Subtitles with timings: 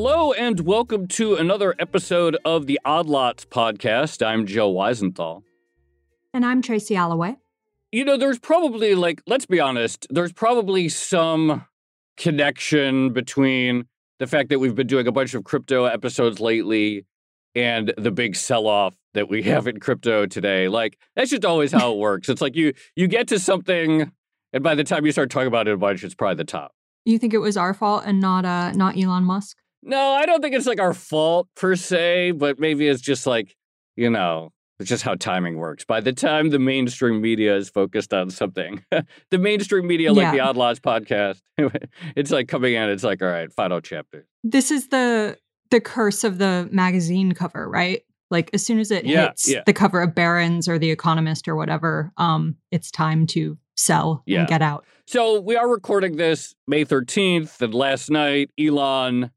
[0.00, 4.24] Hello and welcome to another episode of the Odd Lots podcast.
[4.24, 5.42] I'm Joe Weisenthal.
[6.32, 7.38] And I'm Tracy Alloway.
[7.90, 11.66] You know, there's probably, like, let's be honest, there's probably some
[12.16, 13.86] connection between
[14.20, 17.04] the fact that we've been doing a bunch of crypto episodes lately
[17.56, 20.68] and the big sell-off that we have in crypto today.
[20.68, 22.28] Like, that's just always how it works.
[22.28, 24.12] It's like you you get to something,
[24.52, 26.70] and by the time you start talking about it a bunch, it's probably the top.
[27.04, 29.56] You think it was our fault and not uh not Elon Musk?
[29.82, 33.54] No, I don't think it's like our fault per se, but maybe it's just like,
[33.96, 35.84] you know, it's just how timing works.
[35.84, 38.84] By the time the mainstream media is focused on something,
[39.30, 40.32] the mainstream media, like Yeah.
[40.32, 41.40] the Odd Lots podcast,
[42.16, 44.26] it's like coming in, it's like, all right, final chapter.
[44.44, 45.36] This is the
[45.70, 48.02] the curse of the magazine cover, right?
[48.30, 49.62] Like as soon as it Yeah, hits yeah.
[49.66, 54.40] the cover of Barron's or The Economist or whatever, um, it's time to sell Yeah.
[54.40, 54.84] and get out.
[55.06, 59.30] So we are recording this May 13th, and last night, Elon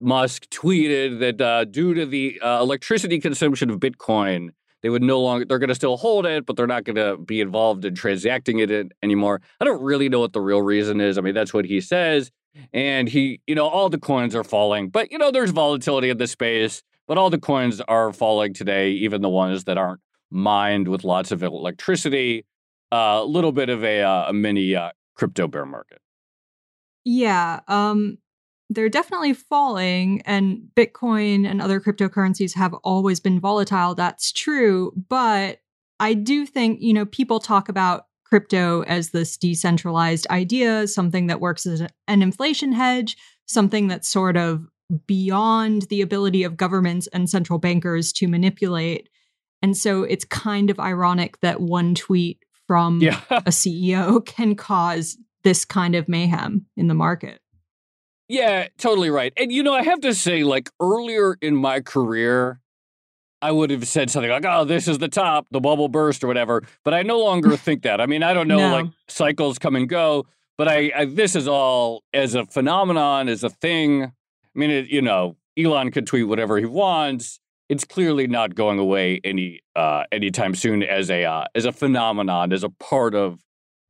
[0.00, 4.50] Musk tweeted that uh, due to the uh, electricity consumption of Bitcoin,
[4.82, 7.18] they would no longer, they're going to still hold it, but they're not going to
[7.18, 9.42] be involved in transacting it anymore.
[9.60, 11.18] I don't really know what the real reason is.
[11.18, 12.30] I mean, that's what he says.
[12.72, 16.16] And he, you know, all the coins are falling, but, you know, there's volatility in
[16.16, 20.88] the space, but all the coins are falling today, even the ones that aren't mined
[20.88, 22.46] with lots of electricity.
[22.90, 26.00] A little bit of a, uh, a mini uh, crypto bear market.
[27.04, 28.18] Yeah, um,
[28.70, 33.94] they're definitely falling, and Bitcoin and other cryptocurrencies have always been volatile.
[33.96, 34.92] That's true.
[35.08, 35.58] But
[35.98, 41.40] I do think, you know, people talk about crypto as this decentralized idea, something that
[41.40, 44.64] works as an inflation hedge, something that's sort of
[45.06, 49.08] beyond the ability of governments and central bankers to manipulate.
[49.62, 53.20] And so it's kind of ironic that one tweet from Yeah.
[53.30, 57.40] a CEO can cause this kind of mayhem in the market.
[58.30, 59.32] Yeah, totally right.
[59.36, 62.60] And you know, I have to say, like earlier in my career,
[63.42, 66.28] I would have said something like, "Oh, this is the top, the bubble burst, or
[66.28, 68.00] whatever." But I no longer think that.
[68.00, 68.70] I mean, I don't know, No.
[68.70, 70.26] like cycles come and go,
[70.56, 74.04] but I, I this is all as a phenomenon, as a thing.
[74.04, 74.10] I
[74.54, 77.40] mean, it, you know, Elon could tweet whatever he wants.
[77.68, 82.52] It's clearly not going away any uh, anytime soon as a uh, as a phenomenon,
[82.52, 83.40] as a part of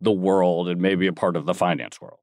[0.01, 2.21] the world, and maybe a part of the finance world.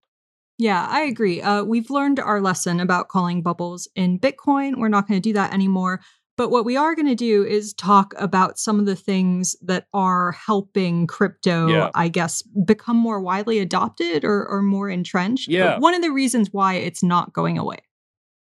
[0.57, 1.41] Yeah, I agree.
[1.41, 4.78] Uh, we've learned our lesson about calling bubbles in Bitcoin.
[4.78, 6.01] We're not going to do that anymore.
[6.35, 9.88] But what we are going to do is talk about some of the things that
[9.91, 11.90] are helping crypto, Yeah.
[11.95, 15.47] I guess, become more widely adopted or, or more entrenched.
[15.47, 15.79] Yeah.
[15.79, 17.79] One of the reasons why it's not going away.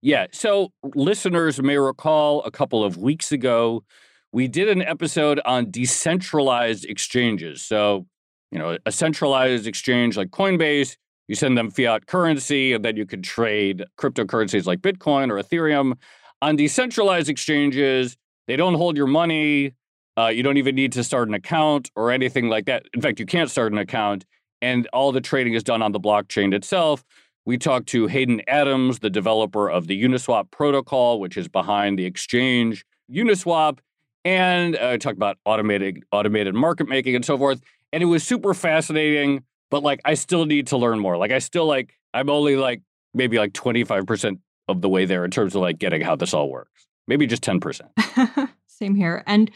[0.00, 0.26] Yeah.
[0.32, 3.84] So listeners may recall a couple of weeks ago,
[4.32, 7.62] we did an episode on decentralized exchanges.
[7.62, 8.06] So,
[8.52, 10.96] you know, a centralized exchange like Coinbase,
[11.32, 15.94] you send them fiat currency, and then you can trade cryptocurrencies like Bitcoin or Ethereum.
[16.42, 19.72] On decentralized exchanges, they don't hold your money.
[20.18, 22.84] Uh, you don't even need to start an account or anything like that.
[22.92, 24.26] In fact, you can't start an account,
[24.60, 27.02] and all the trading is done on the blockchain itself.
[27.46, 32.04] We talked to Hayden Adams, the developer of the Uniswap protocol, which is behind the
[32.04, 33.78] exchange Uniswap,
[34.22, 37.62] and uh, talked about automated automated market making and so forth.
[37.90, 41.16] And it was super fascinating, but like I still need to learn more.
[41.16, 42.82] Like I still like I'm only like
[43.14, 44.38] maybe like 25%
[44.68, 46.86] of the way there in terms of like getting how this all works.
[47.08, 48.50] Maybe just 10%.
[48.66, 49.24] Same here.
[49.26, 49.50] And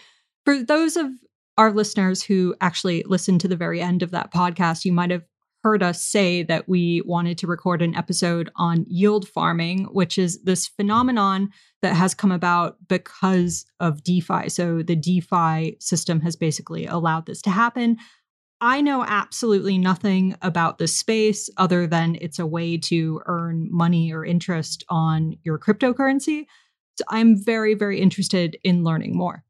[0.46, 1.06] for those of
[1.58, 5.24] our listeners who actually listened to the very end of that podcast, you might have
[5.62, 10.42] heard us say that we wanted to record an episode on yield farming, which is
[10.44, 11.50] this phenomenon
[11.82, 14.48] that has come about because of DeFi.
[14.48, 17.98] So the DeFi system has basically allowed this to happen.
[18.60, 24.12] I know absolutely nothing about this space other than it's a way to earn money
[24.12, 26.46] or interest on your cryptocurrency.
[26.96, 29.44] So I'm very, very interested in learning more.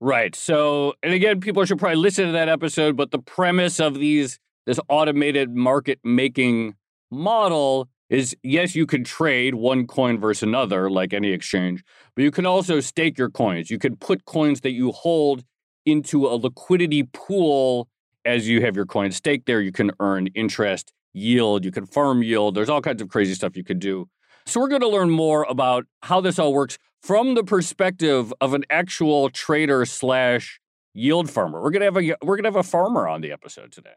[0.00, 0.36] Right.
[0.36, 4.38] So, and again, people should probably listen to that episode, but the premise of these
[4.66, 6.74] this automated market making
[7.10, 11.82] model is yes, you can trade one coin versus another like any exchange,
[12.14, 13.70] but you can also stake your coins.
[13.70, 15.44] You can put coins that you hold
[15.84, 17.88] into a liquidity pool
[18.26, 19.60] as you have your coins staked there.
[19.60, 22.54] You can earn interest, yield, you can farm yield.
[22.54, 24.08] There's all kinds of crazy stuff you could do.
[24.44, 28.52] So we're going to learn more about how this all works from the perspective of
[28.54, 30.60] an actual trader slash
[30.94, 31.62] yield farmer.
[31.62, 33.94] We're gonna have a we're gonna have a farmer on the episode today.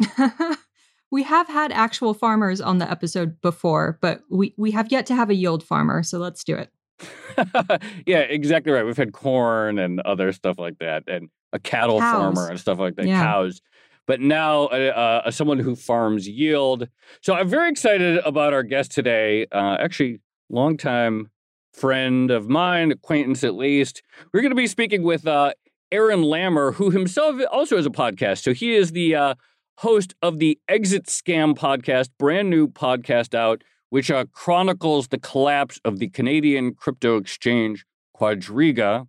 [1.10, 5.14] we have had actual farmers on the episode before, but we, we have yet to
[5.14, 6.02] have a yield farmer.
[6.02, 6.70] So let's do it.
[8.06, 8.84] yeah, exactly right.
[8.84, 12.12] We've had corn and other stuff like that, and a cattle Cows.
[12.12, 13.22] farmer and stuff like that, Yeah.
[13.22, 13.60] cows.
[14.08, 16.88] But now, uh, uh, someone who farms yield.
[17.20, 19.46] So I'm very excited about our guest today.
[19.52, 21.30] Uh, actually, longtime
[21.74, 24.02] friend of mine, acquaintance at least.
[24.32, 25.52] We're going to be speaking with uh,
[25.92, 28.42] Aaron Lammer, who himself also has a podcast.
[28.42, 29.34] So he is the uh,
[29.76, 35.80] host of the Exit Scam podcast, brand new podcast out, which uh, chronicles the collapse
[35.84, 37.84] of the Canadian crypto exchange
[38.18, 39.06] Quadriga.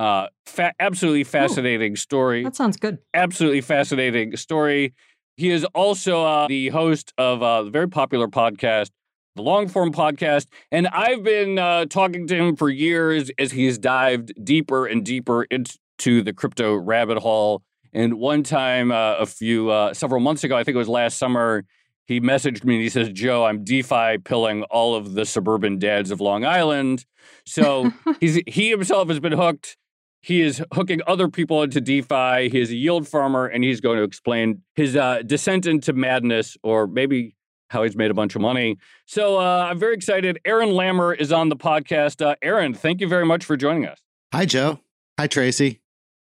[0.00, 2.42] Uh, fa- absolutely fascinating Ooh, story.
[2.42, 3.00] That sounds good.
[3.12, 4.94] Absolutely fascinating story.
[5.36, 8.92] He is also uh, the host of uh, the very popular podcast,
[9.36, 10.46] the Longform Podcast.
[10.72, 15.42] And I've been uh, talking to him for years as he's dived deeper and deeper
[15.42, 17.62] into the crypto rabbit hole.
[17.92, 21.18] And one time, uh, a few, uh, several months ago, I think it was last
[21.18, 21.66] summer,
[22.06, 26.10] he messaged me and he says, Joe, I'm DeFi pilling all of the suburban dads
[26.10, 27.04] of Long Island.
[27.44, 29.76] So he's, he himself has been hooked.
[30.22, 32.50] He is hooking other people into DeFi.
[32.50, 36.56] He is a yield farmer, and he's going to explain his uh, descent into madness,
[36.62, 37.36] or maybe
[37.70, 38.76] how he's made a bunch of money.
[39.06, 40.38] So uh, I'm very excited.
[40.44, 42.24] Aaron Lammer is on the podcast.
[42.24, 44.00] Uh, Aaron, thank you very much for joining us.
[44.32, 44.80] Hi, Joe.
[45.18, 45.80] Hi, Tracy.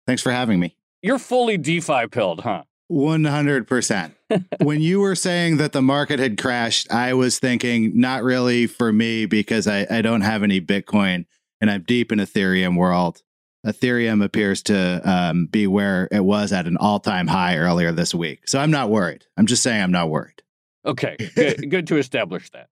[0.08, 0.76] Thanks for having me.
[1.02, 2.64] You're fully DeFi pilled, huh?
[2.92, 4.12] 100%.
[4.62, 8.94] when you were saying that the market had crashed, I was thinking, not really for
[8.94, 11.26] me because I, I don't have any Bitcoin
[11.62, 13.22] and I'm deep in Ethereum world.
[13.66, 18.14] Ethereum appears to um, be where it was at an all time high earlier this
[18.14, 18.48] week.
[18.48, 19.26] So I'm not worried.
[19.38, 20.44] I'm just saying I'm not worried.
[20.86, 22.70] Okay, good, good to establish that.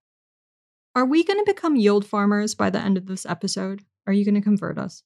[0.96, 3.84] Are we going to become yield farmers by the end of this episode?
[4.06, 5.04] Are you going to convert us?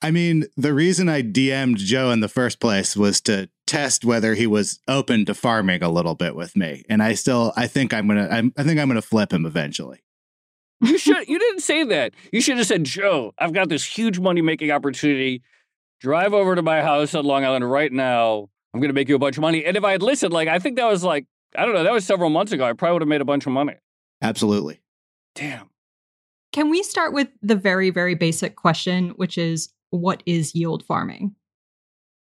[0.00, 4.34] I mean, the reason I DM'd Joe in the first place was to test whether
[4.34, 7.92] he was open to farming a little bit with me, and I still, I think
[7.92, 10.04] I'm gonna, I'm, I think I'm gonna flip him eventually.
[10.80, 12.12] You should, you didn't say that.
[12.32, 15.42] You should have said, Joe, I've got this huge money making opportunity.
[16.00, 18.48] Drive over to my house on Long Island right now.
[18.72, 19.64] I'm gonna make you a bunch of money.
[19.64, 21.26] And if I had listened, like I think that was like,
[21.56, 22.64] I don't know, that was several months ago.
[22.64, 23.74] I probably would have made a bunch of money.
[24.22, 24.80] Absolutely.
[25.34, 25.70] Damn.
[26.52, 31.34] Can we start with the very, very basic question, which is what is yield farming?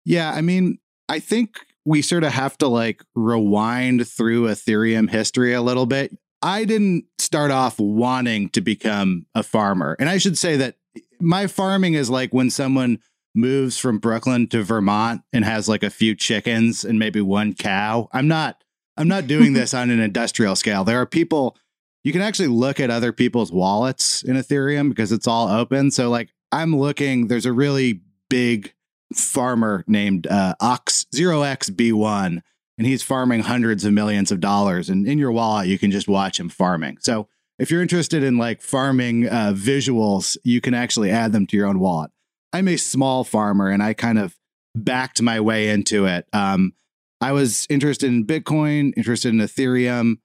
[0.05, 0.78] Yeah, I mean,
[1.08, 6.16] I think we sort of have to like rewind through Ethereum history a little bit.
[6.43, 9.97] I didn't start off wanting to become a farmer.
[9.99, 10.77] And I should say that
[11.21, 12.99] my farming is like when someone
[13.35, 18.09] moves from Brooklyn to Vermont and has like a few chickens and maybe one cow.
[18.12, 18.62] I'm not
[18.97, 20.85] I'm not doing this on an industrial scale.
[20.85, 21.56] There are people
[22.05, 25.91] you can actually look at other people's wallets in Ethereum because it's all open.
[25.91, 28.75] So like I'm looking, there's a really big
[29.15, 32.43] farmer named uh, Ox Zero X B1,
[32.78, 34.88] and he's farming hundreds of millions of dollars.
[34.88, 36.98] And in your wallet, you can just watch him farming.
[37.00, 37.28] So
[37.58, 41.66] if you're interested in like farming uh, visuals, you can actually add them to your
[41.66, 42.10] own wallet.
[42.52, 44.36] I'm a small farmer, and I kind of
[44.74, 46.26] backed my way into it.
[46.32, 46.74] Um,
[47.20, 50.16] I was interested in Bitcoin, interested in Ethereum.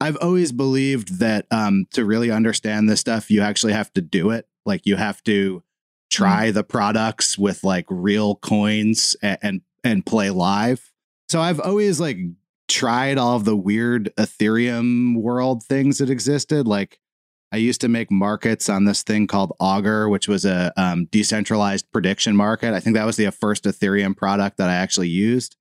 [0.00, 4.30] I've always believed that um, to really understand this stuff, you actually have to do
[4.30, 4.46] it.
[4.66, 5.62] Like you have to
[6.10, 6.54] try mm.
[6.54, 10.90] the products with like real coins and, and and play live.
[11.28, 12.18] So I've always like
[12.68, 16.66] tried all of the weird Ethereum world things that existed.
[16.66, 16.98] Like
[17.52, 21.90] I used to make markets on this thing called Augur, which was a um, decentralized
[21.92, 22.74] prediction market.
[22.74, 25.56] I think that was the first Ethereum product that I actually used.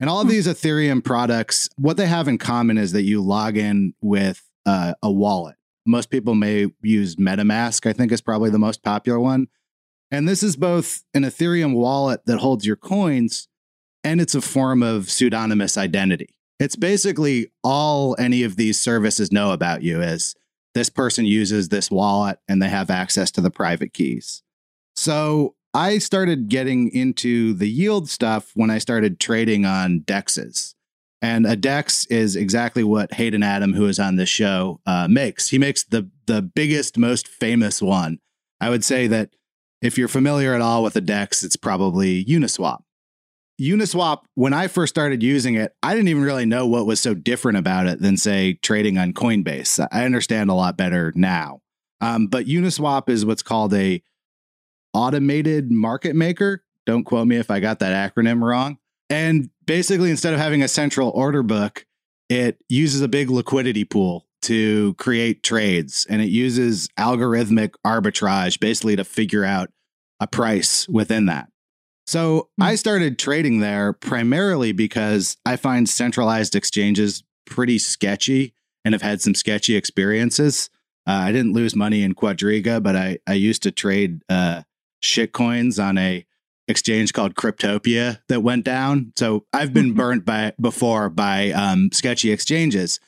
[0.00, 0.32] And all of hmm.
[0.32, 4.94] these Ethereum products, what they have in common is that you log in with uh,
[5.02, 5.56] a wallet
[5.88, 9.48] most people may use MetaMask, I think is probably the most popular one.
[10.10, 13.48] And this is both an Ethereum wallet that holds your coins
[14.04, 16.34] and it's a form of pseudonymous identity.
[16.58, 20.34] It's basically all any of these services know about you is
[20.74, 24.42] this person uses this wallet and they have access to the private keys.
[24.96, 30.74] So I started getting into the yield stuff when I started trading on dexes.
[31.20, 35.48] And a DEX is exactly what Hayden Adam, who is on this show, uh, makes.
[35.48, 38.18] He makes the the biggest, most famous one.
[38.60, 39.30] I would say that
[39.82, 42.82] if you're familiar at all with a DEX, it's probably Uniswap.
[43.60, 47.14] Uniswap, when I first started using it, I didn't even really know what was so
[47.14, 49.84] different about it than, say, trading on Coinbase.
[49.90, 51.60] I understand a lot better now.
[52.00, 54.02] Um, but Uniswap is what's called a
[54.94, 56.62] automated market maker.
[56.86, 58.78] Don't quote me if I got that acronym wrong.
[59.10, 61.84] And basically, instead of having a central order book,
[62.28, 68.94] it uses a big liquidity pool to create trades and it uses algorithmic arbitrage basically
[68.94, 69.70] to figure out
[70.20, 71.48] a price within that.
[72.08, 72.62] So mm-hmm.
[72.62, 79.20] I started trading there primarily because I find centralized exchanges pretty sketchy and have had
[79.20, 80.70] some sketchy experiences.
[81.06, 84.62] Uh, I didn't lose money in Quadriga, but I, I used to trade uh,
[85.02, 86.24] shit coins on a
[86.66, 89.12] exchange called Cryptopia that went down.
[89.18, 93.00] So I've been burnt by before by um, sketchy exchanges.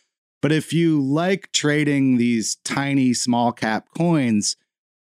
[0.43, 4.57] But if you like trading these tiny small cap coins,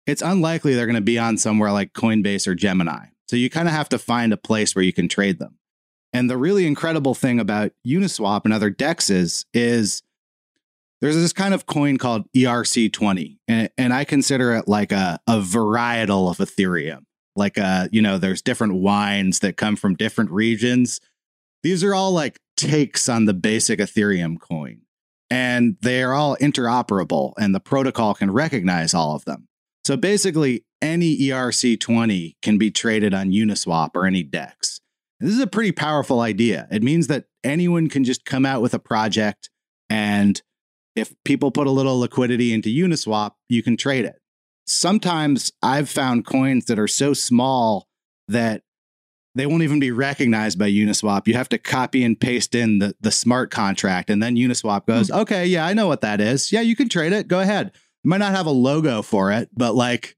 [0.08, 3.13] it's unlikely they're going to be on somewhere like Coinbase or Gemini.
[3.34, 5.58] So you kind of have to find a place where you can trade them.
[6.14, 10.04] And the really incredible thing about Uniswap and other dexes is
[11.02, 15.40] there's this kind of coin called ERC20, and, and I consider it like a, a
[15.40, 17.06] varietal of Ethereum.
[17.36, 21.02] Like, a, you know, there's different wines that come from different regions.
[21.64, 24.82] These are all like takes on the basic Ethereum coin,
[25.32, 29.48] and they are all interoperable, and the protocol can recognize all of them.
[29.86, 34.82] So basically, any ERC20 can be traded on Uniswap or any DEX.
[35.20, 36.68] This is a pretty powerful idea.
[36.70, 39.50] It means that anyone can just come out with a project,
[39.90, 40.42] and
[40.96, 44.20] if people put a little liquidity into Uniswap, you can trade it.
[44.68, 47.88] Sometimes I've found coins that are so small
[48.28, 48.64] that
[49.36, 51.28] they won't even be recognized by Uniswap.
[51.28, 55.08] You have to copy and paste in the, the smart contract, and then Uniswap goes,
[55.08, 55.22] mm-hmm.
[55.22, 56.52] okay, yeah, I know what that is.
[56.52, 57.30] Yeah, you can trade it.
[57.30, 57.72] Go ahead
[58.04, 60.16] might not have a logo for it, but like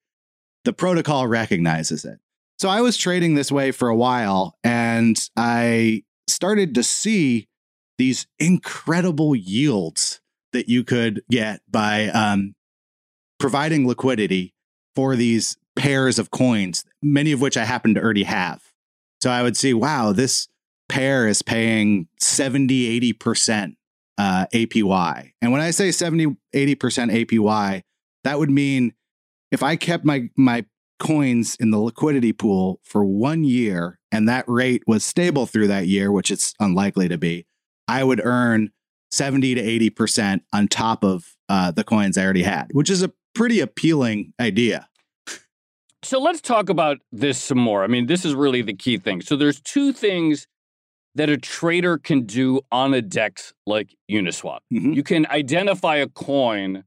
[0.66, 2.20] the protocol recognizes it.
[2.58, 7.48] So I was trading this way for a while and I started to see
[7.98, 10.20] these incredible yields
[10.54, 12.56] that you could get by um,
[13.40, 14.54] providing liquidity
[14.96, 18.62] for these pairs of coins, many of which I happen to already have.
[19.22, 20.48] So I would see, wow, this
[20.88, 23.76] pair is paying 70, 80%
[24.18, 25.32] uh, APY.
[25.42, 27.82] And when I say 70, 80% APY,
[28.24, 28.94] that would mean
[29.56, 30.66] if I kept my, my
[31.00, 35.88] coins in the liquidity pool for one year and that rate was stable through that
[35.88, 37.48] year, which it's unlikely to be,
[37.88, 38.72] I would earn
[39.12, 43.14] 70 to 80% on top of uh, the coins I already had, which is a
[43.34, 44.90] pretty appealing idea.
[46.04, 47.86] So let's talk about this some more.
[47.86, 49.22] I mean, this is really the key thing.
[49.22, 50.48] So there's two things
[51.16, 54.60] that a trader can do on a DEX like Uniswap.
[54.74, 54.92] Mm-hmm.
[54.92, 56.84] You can identify a coin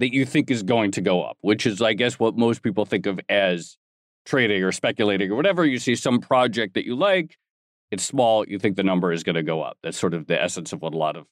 [0.00, 2.84] that you think is going to go up, which is, I guess, what most people
[2.86, 3.76] think of as
[4.24, 5.64] trading or speculating or whatever.
[5.64, 7.36] You see some project that you like,
[7.90, 9.76] it's small, you think the number is going to go up.
[9.82, 11.26] That's sort of the essence of what a lot of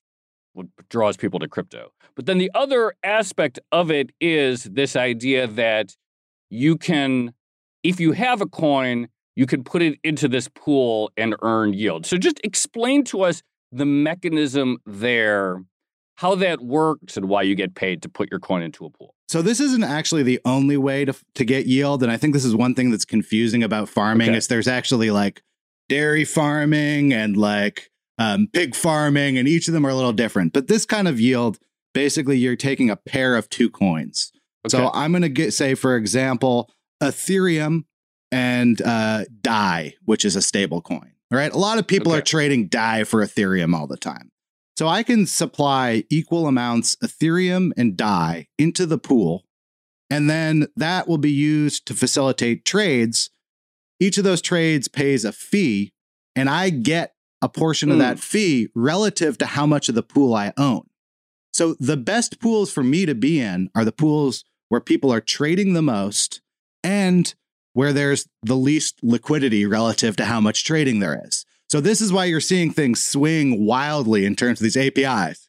[0.53, 1.93] what draws people to crypto.
[2.15, 5.97] But then the other aspect of it is this idea that
[6.51, 7.33] you can,
[7.83, 12.07] if you have a coin, you can put it into this pool and earn yield.
[12.07, 15.63] So just explain to us the mechanism there,
[16.19, 19.15] how that works, and why you get paid to put your coin into a pool.
[19.29, 22.45] So this isn't actually the only way to to get yield, and I think this
[22.45, 24.31] is one thing that's confusing about farming.
[24.31, 24.37] Okay.
[24.37, 25.43] Is there's actually like
[25.89, 30.53] dairy farming and like um, pig farming, and each of them are a little different.
[30.53, 31.61] But this kind of yield,
[31.95, 34.33] basically, you're taking a pair of two coins.
[34.67, 34.77] Okay.
[34.77, 36.69] So I'm going to get say, for example,
[37.01, 37.85] Ethereum
[38.33, 41.13] and uh, DAI, which is a stable coin.
[41.31, 41.53] Right.
[41.53, 42.19] A lot of people okay.
[42.19, 44.33] are trading DAI for Ethereum all the time.
[44.79, 49.43] So I can supply equal amounts Ethereum and DAI into the pool,
[50.09, 53.31] and then that will be used to facilitate trades.
[53.99, 55.91] Each of those trades pays a fee,
[56.37, 57.93] and I get a portion mm.
[57.93, 58.03] of hmm.
[58.03, 60.83] that fee relative to how much of the pool I own.
[61.53, 65.21] So the best pools for me to be in are the pools where people are
[65.21, 66.41] trading the most
[66.85, 67.35] and
[67.73, 71.45] where there's the least liquidity relative to how much trading there is.
[71.69, 75.49] So this is why you're seeing things swing wildly in terms of these APYs.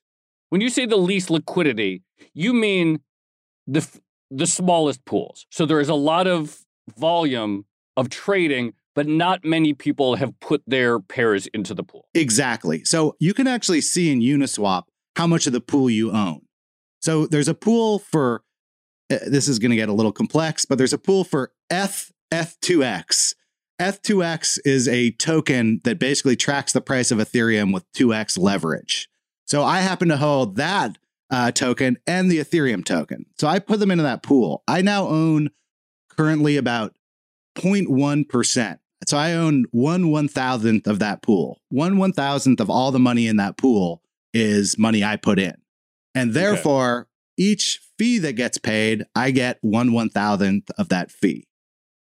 [0.50, 3.00] When you say the least liquidity, you mean
[3.68, 3.88] the
[4.32, 5.46] the smallest pools.
[5.50, 6.60] So there is a lot of
[6.98, 7.66] volume
[7.98, 12.08] of trading, but not many people have put their pairs into the pool.
[12.14, 12.84] Exactly.
[12.84, 14.84] So you can actually see in Uniswap
[15.16, 16.42] how much of the pool you own.
[17.02, 18.44] So there's a pool for
[19.12, 22.12] uh, this is going to get a little complex, but there's a pool for F
[22.32, 23.34] ETH2X.
[23.80, 29.08] ETH2X is a token that basically tracks the price of Ethereum with 2x leverage.
[29.48, 30.98] So I happen to hold that
[31.32, 33.26] uh, token and the Ethereum token.
[33.38, 34.64] So I put them into that pool.
[34.68, 35.50] I now own
[36.10, 36.96] currently about
[37.56, 38.80] 0.1%.
[39.08, 41.62] So I own one one thousandth of that pool.
[41.70, 45.56] One one thousandth of all the money in that pool is money I put in.
[46.14, 47.08] And therefore, okay.
[47.38, 51.48] each fee that gets paid, I get one one thousandth of that fee.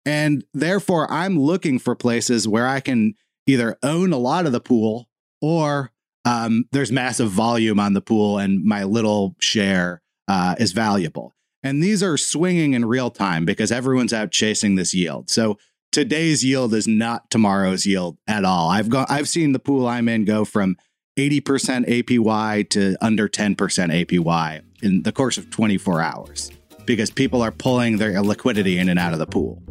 [0.06, 3.16] And therefore, I'm looking for places where I can
[3.48, 5.10] either own a lot of the pool
[5.42, 5.92] or
[6.26, 11.34] um, there's massive volume on the pool and my little share uh, is valuable.
[11.64, 15.30] And these are swinging in real time because everyone's out chasing this yield.
[15.30, 15.58] So
[15.92, 18.70] today's yield is not tomorrow's yield at all.
[18.70, 20.78] I've gone, I've seen the pool I'm in go from
[21.18, 26.52] 80% APY to under 10% APY in the course of 24 hours
[26.86, 29.62] because people are pulling their liquidity in and out of the pool.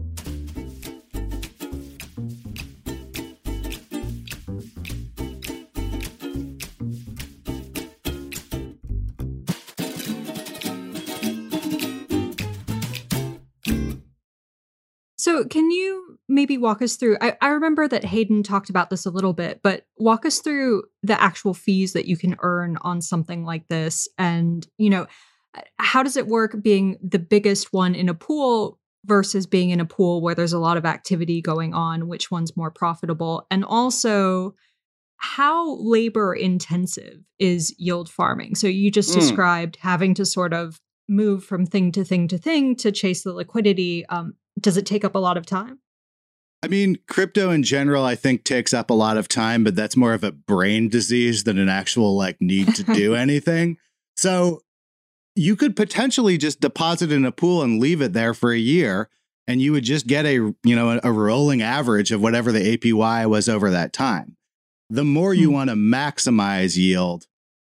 [15.24, 17.16] So, can you maybe walk us through?
[17.22, 20.82] I, I, remember that Hayden talked about this a little bit, but walk us through
[21.02, 24.06] the actual fees that you can earn on something like this.
[24.18, 25.06] And, you know,
[25.78, 29.84] how does it work being the biggest one in a pool versus being in a
[29.84, 32.08] pool where there's a lot of activity going on?
[32.08, 33.46] Which one's more profitable?
[33.50, 34.54] And also,
[35.16, 38.54] how labor intensive is yield farming?
[38.56, 39.14] So, you just mm.
[39.14, 43.32] described having to sort of move from thing to thing to thing to chase the
[43.32, 44.06] liquidity.
[44.06, 45.80] Um, does it take up a lot of time?
[46.62, 49.98] I mean, crypto in general, I think takes up a lot of time, but that's
[49.98, 53.76] more of a brain disease than an actual like need to do anything.
[54.16, 54.62] So
[55.34, 59.08] you could potentially just deposit in a pool and leave it there for a year
[59.46, 63.28] and you would just get a you know a, rolling average of whatever the APY
[63.28, 64.36] was over that time.
[64.90, 65.54] The more you hmm.
[65.54, 67.26] want to maximize yield,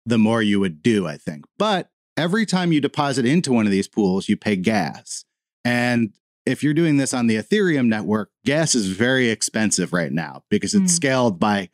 [0.06, 1.44] the more you would do, I think.
[1.58, 5.24] But every time you deposit into one of these pools, you pay gas.
[5.64, 6.14] And
[6.46, 10.74] if you're doing this on the Ethereum network, gas is very expensive right now because
[10.74, 10.96] it's mm.
[10.96, 11.68] scaled by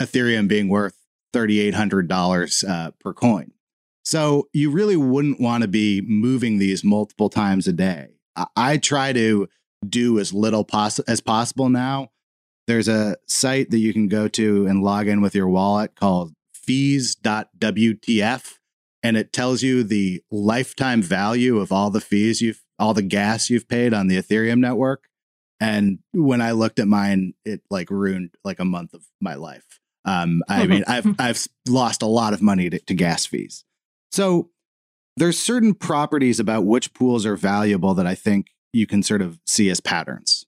[0.00, 0.96] Ethereum being worth
[1.34, 3.52] $3,800 uh, per coin.
[4.04, 8.08] So you really wouldn't want to be moving these multiple times a day.
[8.36, 9.48] I, I try to
[9.86, 12.10] do as little poss- as possible now.
[12.66, 16.32] There's a site that you can go to and log in with your wallet called
[16.54, 18.52] fees.wtf
[19.02, 23.50] and it tells you the lifetime value of all the fees you've all the gas
[23.50, 25.04] you've paid on the Ethereum network.
[25.60, 29.64] And when I looked at mine, it like ruined like a month of my life.
[30.04, 33.64] Um, I mean, I've I've lost a lot of money to, to gas fees.
[34.12, 34.50] So
[35.16, 39.38] there's certain properties about which pools are valuable that I think you can sort of
[39.46, 40.44] see as patterns.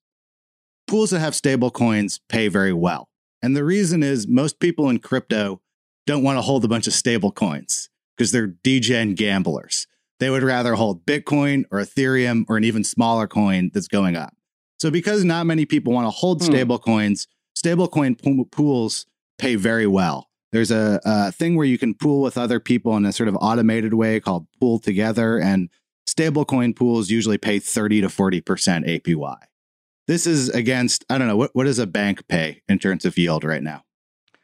[0.86, 3.08] Pools that have stable coins pay very well.
[3.42, 5.60] And the reason is most people in crypto
[6.06, 9.86] don't want to hold a bunch of stable coins because they're degen gamblers.
[10.20, 14.34] They would rather hold Bitcoin or Ethereum or an even smaller coin that's going up.
[14.78, 16.84] So because not many people want to hold stable hmm.
[16.84, 18.16] Coins, stable coin
[18.50, 19.06] pools
[19.38, 20.28] pay very well.
[20.54, 23.36] There's a, a, thing where you can pool with other people in a sort of
[23.40, 25.68] automated way called PoolTogether, and
[26.08, 28.40] stablecoin pools usually pay 30 to 40%
[28.88, 29.36] APY.
[30.06, 33.18] This is against, I don't know, what, what does a bank pay in terms of
[33.18, 33.82] yield right now?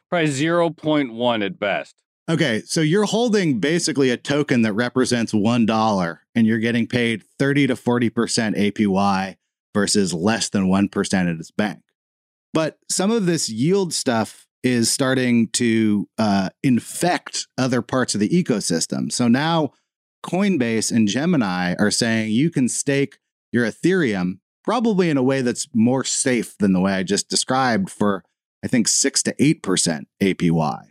[0.08, 2.02] Probably 0.1 at best.
[2.28, 7.68] Okay, so you're holding basically a token that represents $1 and you're getting paid 30
[7.68, 8.10] to 40%
[8.56, 9.36] APY
[9.72, 11.82] versus less than 1% at its bank.
[12.52, 18.28] But some of this yield stuff is starting to uh, infect other parts of the
[18.28, 19.10] ecosystem.
[19.10, 19.72] So now
[20.24, 23.18] Coinbase and Gemini are saying you can stake
[23.52, 27.90] your Ethereum probably in a way that's more safe than the way I just described
[27.90, 28.22] for,
[28.64, 30.82] I think, 6 to 8% APY.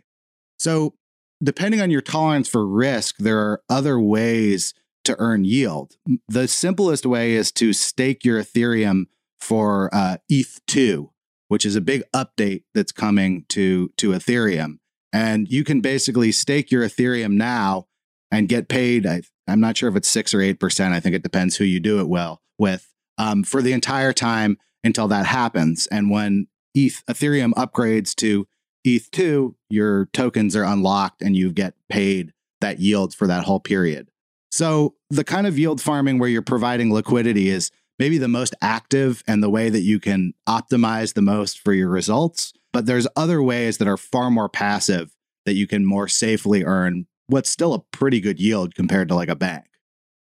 [0.58, 0.94] So
[1.42, 5.96] depending on your tolerance for risk, there are other ways to earn yield.
[6.28, 9.04] The simplest way is to stake your Ethereum
[9.40, 11.08] for uh, ETH2,
[11.50, 14.78] which is a big update that's coming to, to Ethereum.
[15.12, 17.88] And you can basically stake your Ethereum now
[18.30, 19.04] and get paid.
[19.04, 20.92] I, am not sure if it's six or 8%.
[20.92, 24.58] I think it depends who you do it well with um, for the entire time
[24.84, 25.88] until that happens.
[25.88, 28.46] And when ETH, Ethereum upgrades to
[28.86, 34.08] ETH2, your tokens are unlocked and you get paid that yield for that whole period.
[34.52, 39.22] So, the kind of yield farming where you're providing liquidity is maybe the most active
[39.28, 42.54] and the way that you can optimize the most for your results.
[42.72, 47.06] But there's other ways that are far more passive that you can more safely earn
[47.26, 49.66] what's still a pretty good yield compared to like a bank.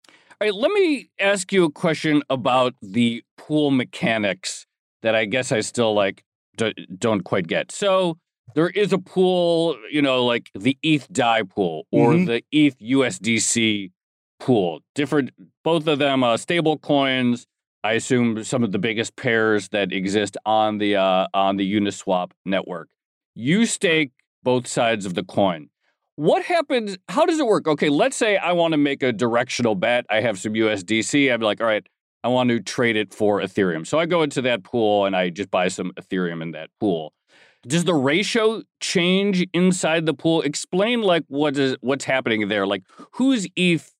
[0.09, 4.67] All right, let me ask you a question about the pool mechanics
[5.01, 6.23] that I guess I still like
[6.97, 7.71] don't quite get.
[7.71, 8.17] So,
[8.55, 12.25] there is a pool, you know, like the ETH DAI pool or mm-hmm.
[12.25, 13.91] the ETH USDC
[14.39, 14.81] pool.
[14.93, 15.31] Different,
[15.63, 17.47] both of them uh, stable coins.
[17.83, 22.31] I assume some of the biggest pairs that exist on the uh, on the Uniswap
[22.45, 22.89] network.
[23.35, 25.69] You stake both sides of the coin.
[26.15, 26.97] What happens?
[27.09, 27.67] How does it work?
[27.67, 30.05] Okay, let's say I want to make a directional bet.
[30.09, 31.33] I have some USDC.
[31.33, 31.85] I'm like, all right,
[32.23, 33.85] I want to trade it for Ethereum.
[33.85, 37.13] So I go into that pool and I just buy some Ethereum in that pool.
[37.67, 40.41] Does the ratio change inside the pool?
[40.41, 42.65] Explain like what is what's happening there.
[42.67, 43.93] Like whose ETH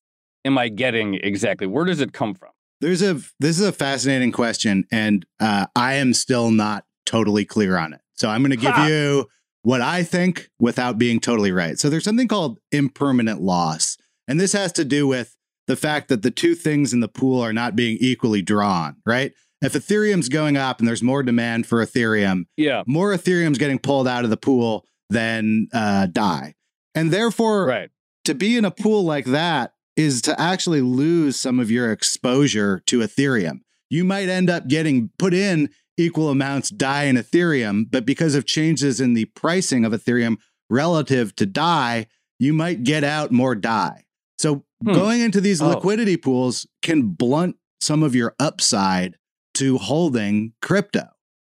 [0.44, 1.66] am I getting exactly?
[1.66, 2.53] Where does it come from?
[2.84, 7.76] There's a this is a fascinating question, and uh, I am still not totally clear
[7.76, 8.00] on it.
[8.14, 8.86] So I'm going to give ha.
[8.86, 9.26] you
[9.62, 11.78] what I think without being totally right.
[11.78, 13.96] So there's something called impermanent loss,
[14.28, 17.40] and this has to do with the fact that the two things in the pool
[17.40, 18.96] are not being equally drawn.
[19.06, 19.32] Right?
[19.62, 24.06] if Ethereum's going up and there's more demand for Ethereum, yeah, more Ethereum's getting pulled
[24.06, 26.54] out of the pool than uh, DAI,
[26.94, 27.90] and therefore, right.
[28.24, 32.80] to be in a pool like that is to actually lose some of your exposure
[32.86, 33.60] to Ethereum.
[33.90, 38.46] you might end up getting put in equal amounts DAI and Ethereum, but because of
[38.46, 42.06] changes in the pricing of Ethereum relative to DAI,
[42.38, 44.04] you might get out more DAI.
[44.38, 44.92] So hmm.
[44.92, 45.68] going into these oh.
[45.68, 49.16] liquidity pools can blunt some of your upside
[49.54, 51.08] to holding crypto,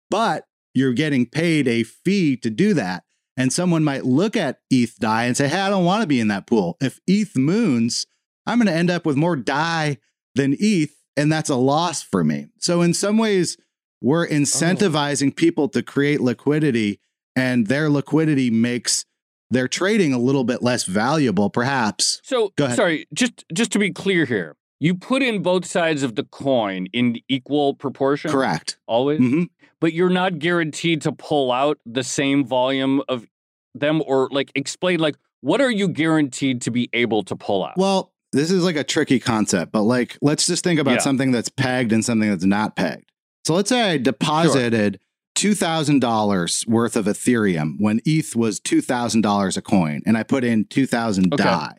[0.10, 3.04] but you're getting paid a fee to do that.
[3.36, 6.20] And someone might look at ETH DAI and say, Hey, I don't want to be
[6.20, 6.78] in that pool.
[6.82, 8.06] If ETH moons,
[8.46, 9.98] I'm going to end up with more DAI
[10.36, 10.96] than ETH.
[11.16, 12.48] And that's a loss for me.
[12.58, 13.56] So, in some ways,
[14.02, 15.36] we're incentivizing oh.
[15.36, 17.00] people to create liquidity,
[17.36, 19.06] and their liquidity makes
[19.52, 22.20] their trading a little bit less valuable, perhaps.
[22.24, 26.24] So, sorry, just just to be clear here, you put in both sides of the
[26.24, 28.32] coin in equal proportion.
[28.32, 28.78] Correct.
[28.88, 29.20] Always.
[29.20, 29.44] Mm-hmm.
[29.80, 33.28] But you're not guaranteed to pull out the same volume of
[33.76, 37.78] them, or like explain like what are you guaranteed to be able to pull out?
[37.78, 41.00] Well, this is like a tricky concept, but like let's just think about yeah.
[41.00, 43.12] something that's pegged and something that's not pegged.
[43.46, 45.00] So let's say I deposited
[45.38, 45.54] sure.
[45.54, 51.34] $2,000 worth of Ethereum when ETH was $2,000 a coin and I put in 2000
[51.34, 51.44] okay.
[51.44, 51.74] DAI.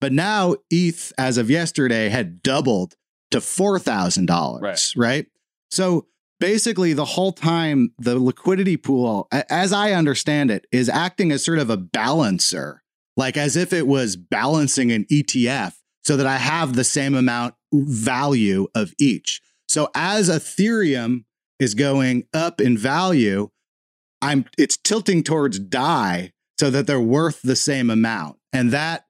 [0.00, 2.94] But now ETH, as of yesterday, had doubled
[3.30, 4.92] to $4,000, right.
[4.96, 5.26] right?
[5.70, 6.06] So
[6.40, 11.58] basically, the whole time, the liquidity pool, as I understand it, is acting as sort
[11.58, 12.82] of a balancer,
[13.16, 17.54] like as if it was balancing an ETF so that I have the same amount
[17.72, 19.40] value of each.
[19.68, 21.24] So as Ethereum
[21.58, 23.50] is going up in value,
[24.22, 28.38] I'm it's tilting towards DAI so that they're worth the same amount.
[28.52, 29.04] And that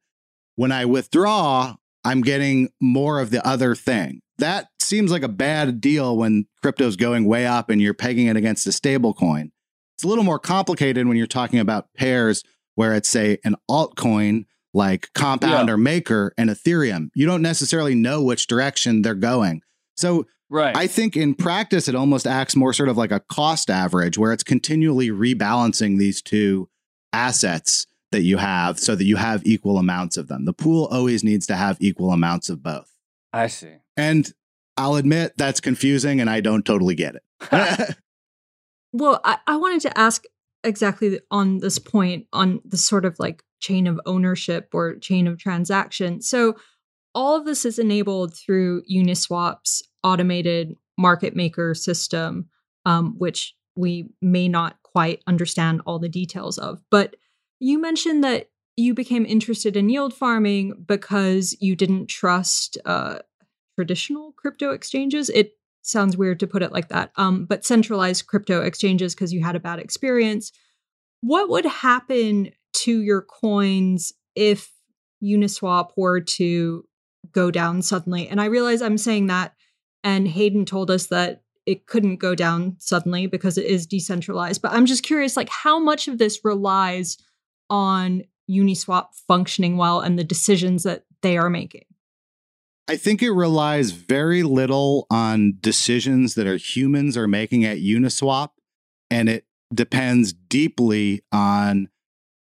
[0.57, 4.21] when I withdraw, I'm getting more of the other thing.
[4.39, 8.37] That seems like a bad deal when crypto's going way up and you're pegging it
[8.37, 9.53] against a stable coin.
[9.97, 12.43] It's a little more complicated when you're talking about pairs
[12.75, 15.75] where it's say an altcoin like Compound yeah.
[15.75, 17.11] or Maker and Ethereum.
[17.15, 19.63] You don't necessarily know which direction they're going.
[19.97, 20.77] So Right.
[20.77, 24.33] I think in practice, it almost acts more sort of like a cost average where
[24.33, 26.69] it's continually rebalancing these two
[27.13, 30.45] assets that you have so that you have equal amounts of them.
[30.45, 32.93] The pool always needs to have equal amounts of both.
[33.33, 33.75] I see.
[33.97, 34.33] And
[34.77, 37.23] I'll admit that's confusing and I don't totally get it.
[38.93, 40.25] well, I, I wanted to ask
[40.65, 45.39] exactly on this point on the sort of like chain of ownership or chain of
[45.39, 46.21] transaction.
[46.21, 46.57] So
[47.15, 52.49] all of this is enabled through Uniswap's automated market maker system,
[52.87, 56.81] um, which we may not quite understand all the details of.
[56.91, 57.17] But
[57.59, 63.19] you mentioned that you became interested in yield farming because you didn't trust uh,
[63.77, 65.29] traditional crypto exchanges.
[65.31, 69.43] It sounds weird to put it like that, um, but centralized crypto exchanges because you
[69.43, 70.53] had a bad experience.
[71.21, 74.71] What would happen to your coins if
[75.23, 76.85] Uniswap were to
[77.33, 78.29] go down suddenly?
[78.29, 79.55] And I realize I'm saying that
[80.03, 84.63] and Hayden told us that it couldn't go down suddenly because it is decentralized.
[84.63, 87.19] But I'm just curious, like, how much of this relies
[87.69, 91.85] on Uniswap functioning well and the decisions that they are making?
[92.91, 98.51] I think it relies very little on decisions that our humans are making at Uniswap.
[99.11, 101.89] And it depends deeply on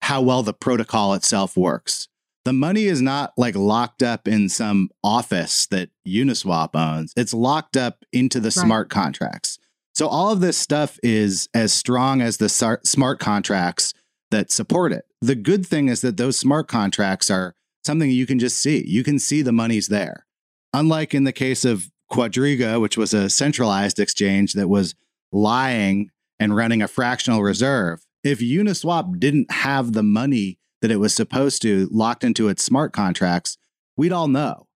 [0.01, 2.07] how well the protocol itself works
[2.45, 7.13] the money is not like locked up in some office that Uniswap owns.
[7.15, 8.53] It's locked up into the right.
[8.53, 9.59] smart contracts.
[9.93, 13.93] So all of this stuff is as strong as the smart contracts
[14.31, 15.05] that support it.
[15.21, 18.83] The good thing is that those smart contracts are something you can just see.
[18.85, 20.25] You can see the money's there.
[20.73, 24.95] Unlike in the case of Quadriga, which was a centralized exchange that was
[25.31, 31.13] lying and running a fractional reserve, if Uniswap didn't have the money that it was
[31.13, 33.57] supposed to locked into its smart contracts,
[33.97, 34.67] we'd all know.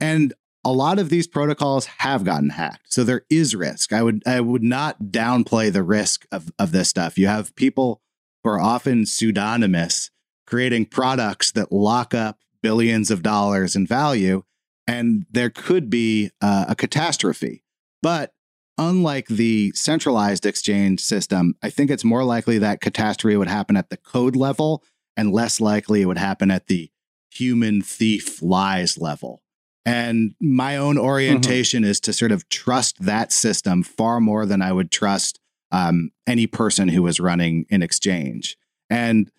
[0.00, 2.92] And a lot of these protocols have gotten hacked.
[2.92, 3.92] So there is risk.
[3.92, 7.18] I would I would not downplay the risk of, of this stuff.
[7.18, 8.00] You have people
[8.42, 10.10] who are often pseudonymous
[10.46, 14.42] creating products that lock up billions of dollars in value,
[14.86, 17.62] and there could be uh, a catastrophe.
[18.02, 18.32] But
[18.78, 23.90] unlike the centralized exchange system, I think it's more likely that catastrophe would happen at
[23.90, 24.82] the code level
[25.14, 26.90] and less likely it would happen at the
[27.30, 29.42] human thief lies level.
[29.84, 31.90] And my own orientation mm-hmm.
[31.90, 35.38] is to sort of trust that system far more than I would trust
[35.70, 38.56] um, any person who was running an exchange.
[38.88, 39.30] And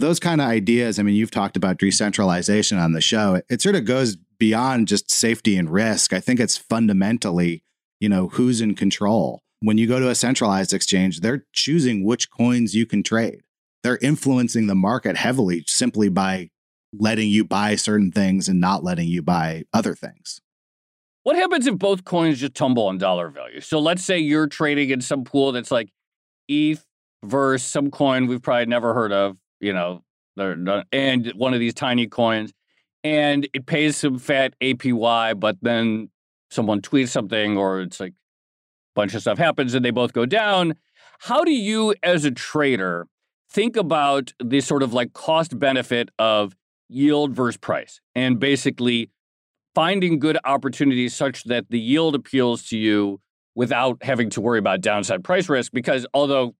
[0.00, 3.34] those kind of ideas, I mean, you've talked about decentralization on the show.
[3.34, 6.12] It, it sort of goes beyond just safety and risk.
[6.12, 7.62] I think it's fundamentally,
[8.00, 9.42] you know, who's in control.
[9.60, 13.42] When you go to a centralized exchange, they're choosing which coins you can trade
[13.82, 16.50] they're influencing the market heavily simply by
[16.92, 20.40] letting you buy certain things and not letting you buy other things.
[21.22, 23.60] What happens if both coins just tumble on dollar value?
[23.60, 25.90] So let's say you're trading in some pool that's like
[26.48, 26.84] ETH
[27.24, 30.02] versus some coin we've probably never heard of, you know,
[30.92, 32.52] and one of these tiny coins,
[33.04, 36.10] and it pays some fat APY, but then
[36.50, 40.26] someone tweets something or it's like a bunch of stuff happens and they both go
[40.26, 40.74] down.
[41.20, 43.06] How do you, as a trader,
[43.50, 46.54] think about the sort of like cost benefit of
[46.88, 49.10] yield versus price and basically
[49.74, 53.20] finding good opportunities such that the yield appeals to you
[53.54, 56.54] without having to worry about downside price risk because although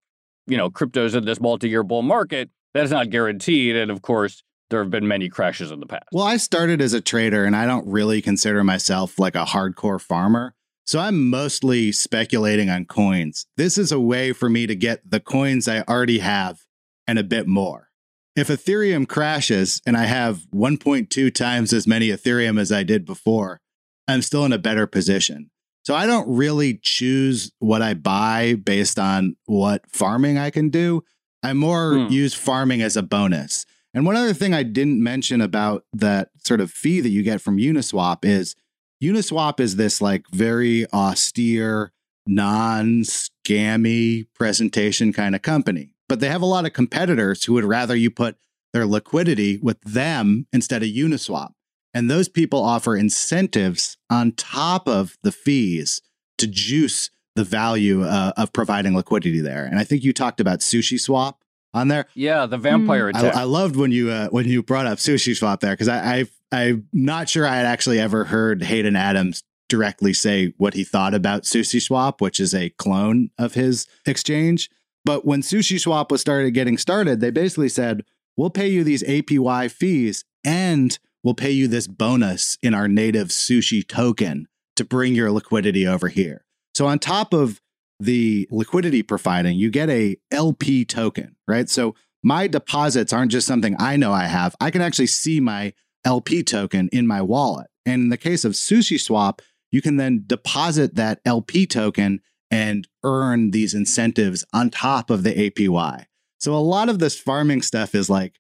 [0.47, 4.81] you know crypto's in this multi-year bull market that's not guaranteed and of course there
[4.81, 7.67] have been many crashes in the past well i started as a trader and i
[7.67, 10.55] don't really consider myself like a hardcore farmer
[10.87, 15.21] so i'm mostly speculating on coins this is a way for me to get the
[15.21, 16.61] coins i already have
[17.07, 17.91] and a bit more
[18.37, 23.61] if Ethereum crashes and I have 1.2 times as many Ethereum as I did before,
[24.07, 25.51] I'm still in a better position.
[25.85, 31.03] So I don't really choose what I buy based on what farming I can do.
[31.43, 32.13] I more hmm.
[32.13, 33.67] use farming as a bonus.
[33.93, 37.41] And one other thing I didn't mention about that sort of fee that you get
[37.41, 38.55] from Uniswap is
[39.03, 41.93] Uniswap is this like very austere,
[42.27, 47.65] non scammy presentation kind of company but they have a lot of competitors who would
[47.65, 48.37] rather you put
[48.73, 51.53] their liquidity with them instead of Uniswap.
[51.95, 56.03] And those people offer incentives on top of the fees
[56.39, 59.65] to juice the value uh, of providing liquidity there.
[59.65, 62.05] And I think you talked about Sushi Swap on there.
[62.13, 63.17] Yeah, the vampire mm.
[63.17, 63.35] attack.
[63.35, 66.27] I, I, loved when you uh, when you brought up Sushi Swap there because I,
[66.53, 70.85] I I'm not sure I had actually ever heard Hayden Adams directly say what he
[70.85, 74.69] thought about Sushi Swap, which is a clone of his exchange.
[75.07, 78.05] But when Sushi Swap was started getting started, they basically said,
[78.37, 83.29] we'll pay you these APY fees and we'll pay you this bonus in our native
[83.29, 86.45] sushi token to bring your liquidity over here.
[86.81, 87.61] So on top of
[87.99, 91.69] the liquidity providing, you get a LP token, right?
[91.69, 94.57] So my deposits aren't just something I know I have.
[94.63, 95.75] I can actually see my
[96.07, 97.67] LP token in my wallet.
[97.85, 102.89] And in the case of Sushi Swap, you can then deposit that LP token and
[103.05, 106.07] earn these incentives on top of the APY.
[106.39, 108.37] So a lot of this farming stuff is like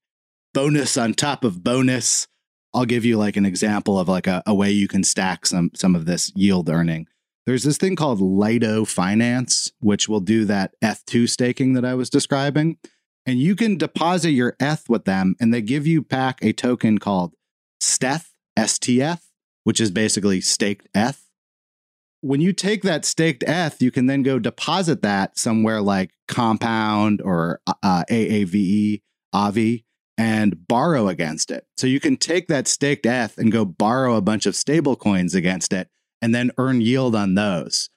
[0.54, 2.26] bonus on top of bonus.
[2.72, 5.72] I'll give you like an example of like a, a way you can stack some
[5.74, 7.06] some of this yield earning.
[7.46, 12.10] There's this thing called Lido Finance, which will do that ETH2 staking that I was
[12.10, 12.78] describing.
[13.26, 16.98] And you can deposit your ETH with them, and they give you back a token
[16.98, 17.34] called
[17.80, 19.20] STETH, STF,
[19.64, 21.30] which is basically staked ETH
[22.22, 27.20] when you take that staked ETH, you can then go deposit that somewhere like Compound
[27.22, 29.84] or uh, AAVE, Avi,
[30.18, 31.66] and borrow against it.
[31.76, 35.34] So you can take that staked ETH and go borrow a bunch of stable coins
[35.34, 35.88] against it
[36.20, 37.88] and then earn yield on those.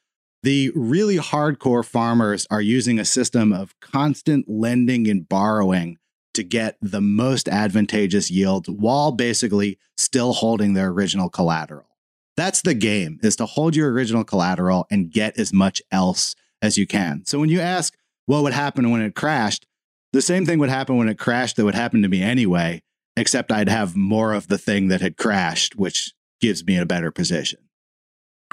[0.43, 5.97] The really hardcore farmers are using a system of constant lending and borrowing
[6.33, 11.88] to get the most advantageous yield while basically still holding their original collateral.
[12.36, 16.77] That's the game is to hold your original collateral and get as much else as
[16.77, 17.23] you can.
[17.25, 19.67] So when you ask what would happen when it crashed,
[20.13, 22.81] the same thing would happen when it crashed that would happen to me anyway,
[23.15, 27.12] except I'd have more of the thing that had crashed, which gives me a better
[27.12, 27.59] position.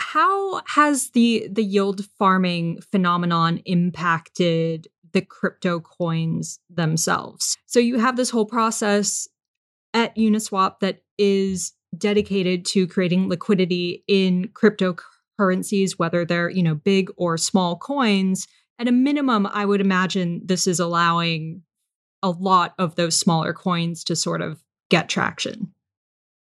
[0.01, 7.57] How has the the yield farming phenomenon impacted the crypto coins themselves?
[7.67, 9.29] So you have this whole process
[9.93, 17.11] at Uniswap that is dedicated to creating liquidity in cryptocurrencies, whether they're, you know, big
[17.17, 18.49] or small coins.
[18.79, 21.63] At a minimum, I would imagine this is allowing
[22.23, 25.73] a lot of those smaller coins to sort of get traction.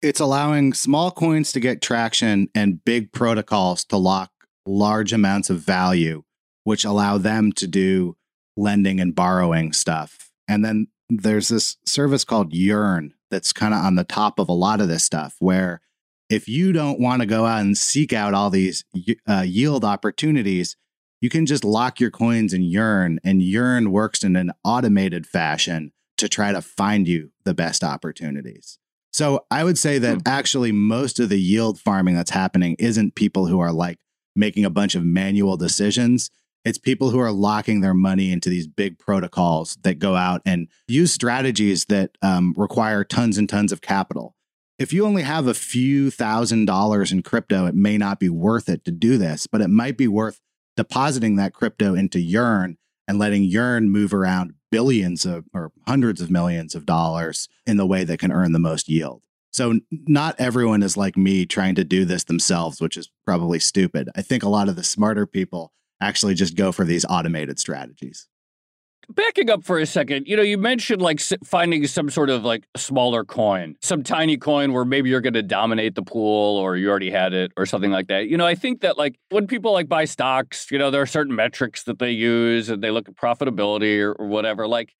[0.02, 4.32] It's allowing small coins to get traction and big protocols to lock
[4.66, 6.24] large amounts of value,
[6.64, 8.16] which allow them to do
[8.56, 10.32] lending and borrowing stuff.
[10.48, 14.52] And then there's this service called Yearn that's kind of on the top of a
[14.52, 15.80] lot of this stuff where
[16.28, 18.84] if you don't want to go out and seek out all these
[19.28, 20.76] uh, yield opportunities
[21.20, 25.92] you can just lock your coins in yearn and yearn works in an automated fashion
[26.18, 28.78] to try to find you the best opportunities
[29.12, 30.20] so i would say that hmm.
[30.26, 33.98] actually most of the yield farming that's happening isn't people who are like
[34.34, 36.30] making a bunch of manual decisions
[36.64, 40.68] it's people who are locking their money into these big protocols that go out and
[40.86, 44.36] use strategies that um, require tons and tons of capital.
[44.78, 48.68] If you only have a few thousand dollars in crypto, it may not be worth
[48.68, 50.40] it to do this, but it might be worth
[50.76, 56.30] depositing that crypto into Yearn and letting Yearn move around billions of or hundreds of
[56.30, 59.22] millions of dollars in the way that can earn the most yield.
[59.52, 64.08] So not everyone is like me trying to do this themselves, which is probably stupid.
[64.16, 68.26] I think a lot of the smarter people actually just go for these automated strategies.
[69.08, 72.66] Backing up for a second, you know, you mentioned like finding some sort of like
[72.76, 76.88] smaller coin, some tiny coin where maybe you're going to dominate the pool or you
[76.88, 78.28] already had it or something like that.
[78.28, 81.06] You know, I think that like when people like buy stocks, you know, there are
[81.06, 84.68] certain metrics that they use and they look at profitability or, or whatever.
[84.68, 84.94] Like,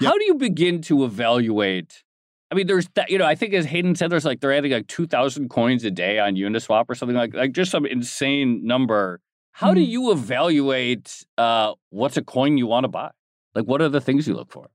[0.00, 0.10] yep.
[0.10, 2.02] how do you begin to evaluate?
[2.50, 4.72] I mean, there's that, you know, I think as Hayden said, there's like they're adding
[4.72, 9.20] like 2,000 coins a day on Uniswap or something like like just some insane number.
[9.52, 9.76] How mm-hmm.
[9.76, 13.10] do you evaluate uh, what's a coin you want to buy?
[13.54, 14.70] Like, what are the things you look for?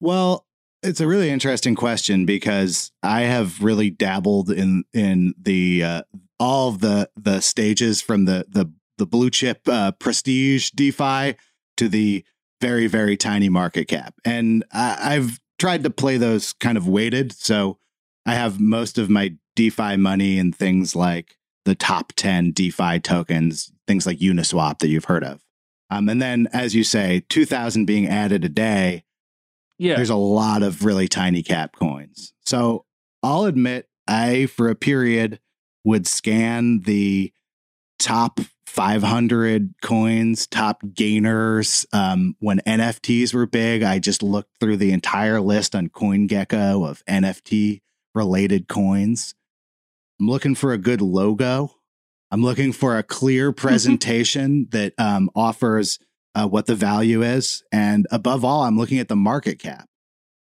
[0.00, 0.46] Well,
[0.82, 6.02] it's a really interesting question because I have really dabbled in in the uh,
[6.38, 11.36] all of the the stages from the the the blue chip uh, prestige DeFi
[11.76, 12.24] to the
[12.60, 17.32] very very tiny market cap, and I, I've tried to play those kind of weighted.
[17.32, 17.78] So
[18.24, 23.72] I have most of my DeFi money in things like the top ten DeFi tokens,
[23.88, 25.42] things like Uniswap that you've heard of.
[25.90, 29.04] Um, and then, as you say, 2,000 being added a day.
[29.78, 29.96] Yeah.
[29.96, 32.32] There's a lot of really tiny cap coins.
[32.44, 32.84] So
[33.22, 35.40] I'll admit, I, for a period,
[35.84, 37.32] would scan the
[37.98, 41.86] top 500 coins, top gainers.
[41.92, 47.04] Um, when NFTs were big, I just looked through the entire list on CoinGecko of
[47.06, 47.80] NFT
[48.14, 49.34] related coins.
[50.20, 51.77] I'm looking for a good logo.
[52.30, 55.98] I'm looking for a clear presentation that um, offers
[56.34, 57.62] uh, what the value is.
[57.72, 59.88] And above all, I'm looking at the market cap.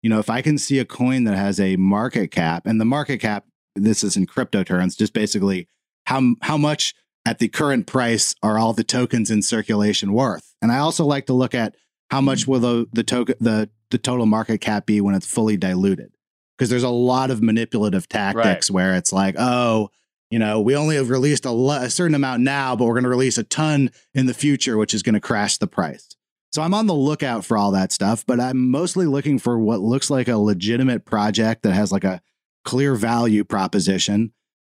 [0.02, 2.84] You know, if I can see a coin that has a market cap, and the
[2.84, 5.68] market cap, this is in crypto terms, just basically
[6.06, 6.94] how how much
[7.24, 10.54] at the current price are all the tokens in circulation worth.
[10.60, 11.74] And I also like to look at
[12.10, 12.50] how much mm-hmm.
[12.50, 16.12] will the the token the the total market cap be when it's fully diluted.
[16.56, 18.74] Because there's a lot of manipulative tactics right.
[18.74, 19.90] where it's like, oh,
[20.30, 23.10] you know, we only have released a, a certain amount now, but we're going to
[23.10, 26.08] release a ton in the future, which is going to crash the price.
[26.52, 29.80] So I'm on the lookout for all that stuff, but I'm mostly looking for what
[29.80, 32.22] looks like a legitimate project that has like a
[32.64, 34.32] clear value proposition.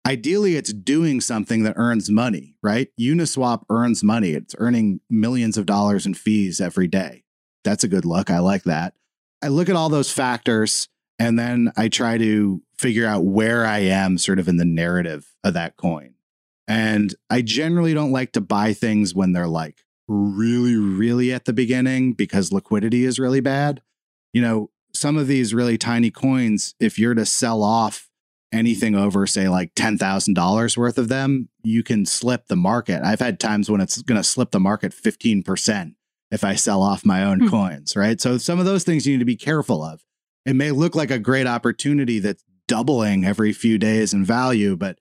[0.07, 2.89] Ideally, it's doing something that earns money, right?
[2.99, 4.31] Uniswap earns money.
[4.31, 7.25] It's earning millions of dollars in fees every day.
[7.63, 8.31] That's a good look.
[8.31, 8.95] I like that.
[9.43, 13.81] I look at all those factors and then I try to figure out where I
[13.81, 16.14] am sort of in the narrative of that coin.
[16.67, 21.53] And I generally don't like to buy things when they're like really, really at the
[21.53, 23.83] beginning because liquidity is really bad.
[24.33, 28.09] You know, some of these really tiny coins, if you're to sell off
[28.53, 33.03] anything over, say, like $10,000 worth of them, you can slip the market.
[33.03, 35.95] I've had times when it's going to slip the market 15%
[36.31, 37.49] if I sell off my own hmm.
[37.49, 38.21] coins, right?
[38.21, 40.05] So some of those things you need to be careful of.
[40.45, 45.00] It may look like a great opportunity that's doubling every few days in value, but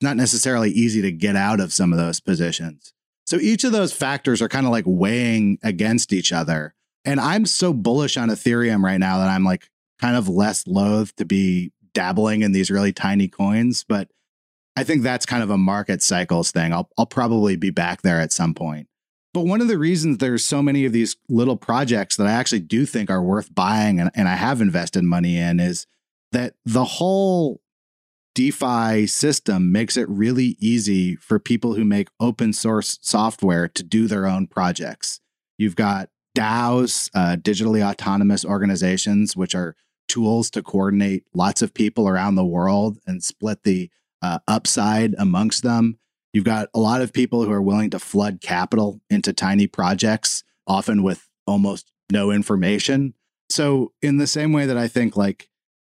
[0.00, 2.94] not necessarily easy to get out of some of those positions.
[3.26, 6.74] So each of those factors are kind of like weighing against each other.
[7.04, 9.68] And I'm so bullish on Ethereum right now that I'm like
[10.00, 13.84] kind of less loath to be dabbling in these really tiny coins.
[13.86, 14.08] But
[14.76, 16.72] I think that's kind of a market cycles thing.
[16.72, 18.88] I'll, I'll probably be back there at some point.
[19.34, 22.60] But one of the reasons there's so many of these little projects that I actually
[22.60, 25.86] do think are worth buying and, and I have invested money in is
[26.32, 27.60] that the whole
[28.34, 34.06] DeFi system makes it really easy for people who make open source software to do
[34.06, 35.20] their own projects.
[35.56, 39.74] You've got DAOs, uh, digitally autonomous organizations, which are
[40.08, 43.90] tools to coordinate lots of people around the world and split the
[44.22, 45.98] uh, upside amongst them.
[46.32, 50.44] You've got a lot of people who are willing to flood capital into tiny projects,
[50.66, 53.14] often with almost no information.
[53.50, 55.48] So, in the same way that I think like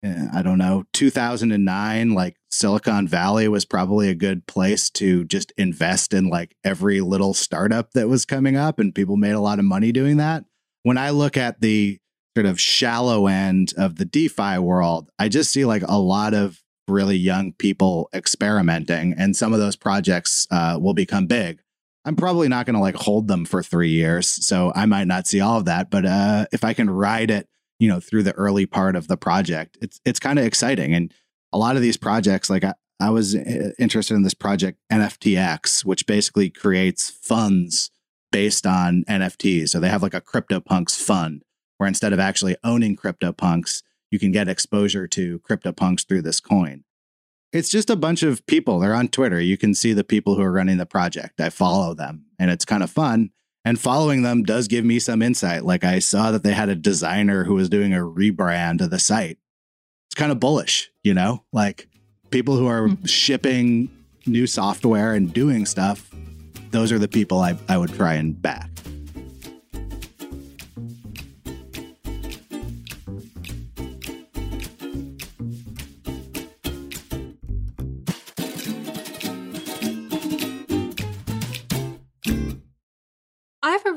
[0.03, 6.15] I don't know, 2009, like Silicon Valley was probably a good place to just invest
[6.15, 9.67] in like every little startup that was coming up, and people made a lot of
[9.67, 10.45] money doing that.
[10.85, 11.99] When I look at the
[12.35, 16.63] sort of shallow end of the DeFi world, I just see like a lot of
[16.89, 21.61] really young people experimenting, and some of those projects uh, will become big.
[22.07, 25.27] I'm probably not going to like hold them for three years, so I might not
[25.27, 25.91] see all of that.
[25.91, 27.47] But uh, if I can ride it
[27.81, 30.95] you know through the early part of the project it's it's kind of exciting.
[30.95, 31.13] And
[31.53, 35.85] a lot of these projects like I, I was uh, interested in this project NFTX
[35.85, 37.91] which basically creates funds
[38.31, 41.43] based on nfts so they have like a CryptoPunks fund
[41.79, 46.85] where instead of actually owning CryptoPunks you can get exposure to CryptoPunks through this coin.
[47.53, 48.79] It's just a bunch of people.
[48.79, 49.41] They're on twitter.
[49.41, 51.41] You can see the people who are running the project.
[51.41, 53.31] I follow them and it's kind of fun
[53.65, 55.65] and following them does give me some insight.
[55.65, 58.99] Like I saw that they had a designer who was doing a rebrand of the
[58.99, 59.39] site.
[60.09, 61.89] it's kind of bullish, you know, like
[62.31, 63.05] people who are mm-hmm.
[63.05, 63.91] shipping
[64.27, 66.11] new software and doing stuff.
[66.71, 68.71] Those are the people I, I would try and back.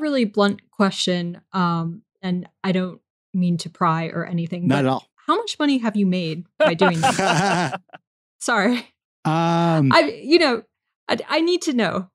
[0.04, 3.00] Really blunt question, um, and I don't
[3.32, 4.68] mean to pry or anything.
[4.68, 5.08] Not at all.
[5.26, 7.16] How much money have you made by doing this?
[8.40, 8.76] Sorry.
[9.24, 10.62] Um, I, you know,
[11.08, 12.10] I, I need to know.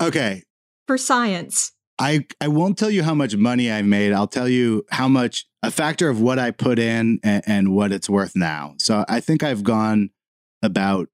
[0.00, 0.42] Okay.
[0.86, 1.72] For science.
[1.98, 4.12] I, I won't tell you how much money I made.
[4.12, 7.92] I'll tell you how much a factor of what I put in and, and what
[7.92, 8.74] it's worth now.
[8.78, 10.10] So I think I've gone
[10.62, 11.08] about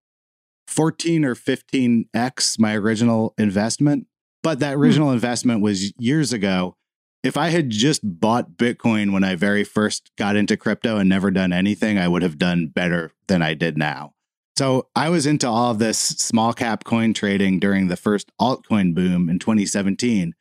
[0.68, 4.06] 14 or 15x my original investment.
[4.42, 4.80] But that hmm.
[4.80, 5.14] original hmm.
[5.14, 6.76] investment was years ago
[7.22, 11.30] if I had just bought Bitcoin when I very first got into crypto and never
[11.30, 14.14] done anything, I would have done better than I did now.
[14.56, 18.94] So I was into all of this small cap coin trading during the first altcoin
[18.94, 20.34] boom in 2017.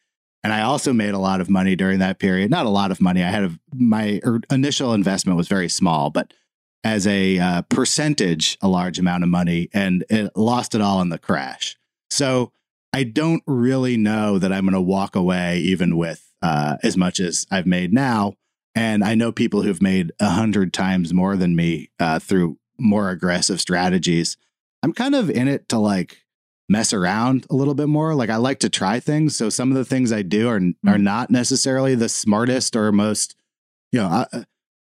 [0.44, 2.50] And I also made a lot of money during that period.
[2.50, 3.24] Not a lot of money.
[3.24, 6.34] I had a, my er, initial investment was very small, but
[6.84, 11.10] as a uh, percentage, a large amount of money, and it lost it all in
[11.10, 11.78] the crash.
[12.10, 12.54] So
[12.94, 17.20] I don't really know that I'm going to walk away even with uh, as much
[17.20, 18.34] as I've made now.
[18.76, 23.10] And I know people who've made a hundred times more than me uh, through more
[23.10, 24.38] aggressive strategies.
[24.82, 26.24] I'm kind of in it to like
[26.70, 28.16] mess around a little bit more.
[28.16, 29.36] Like I like to try things.
[29.36, 30.88] So some of the things I do are mm-hmm.
[30.88, 33.36] are not necessarily the smartest or most,
[33.92, 34.44] you know, uh,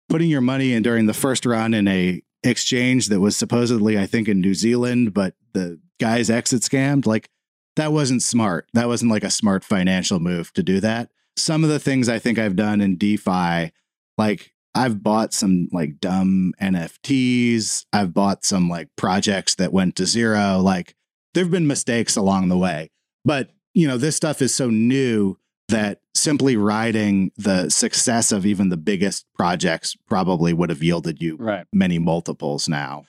[0.09, 4.05] putting your money in during the first run in a exchange that was supposedly I
[4.07, 7.05] think in New Zealand, but the guys exit scammed.
[7.05, 7.29] Like
[7.75, 8.67] that wasn't smart.
[8.73, 12.19] That wasn't like a smart financial move to do that some of the things I
[12.19, 13.71] think I've done in DeFi,
[14.17, 17.85] like I've bought some like dumb NFTs.
[17.93, 20.59] I've bought some like projects that went to zero.
[20.59, 20.95] Like
[21.33, 22.91] there've been mistakes along the way.
[23.23, 28.69] But, you know, this stuff is so new that simply riding the success of even
[28.69, 31.65] the biggest projects probably would have yielded you right.
[31.73, 33.05] many multiples now.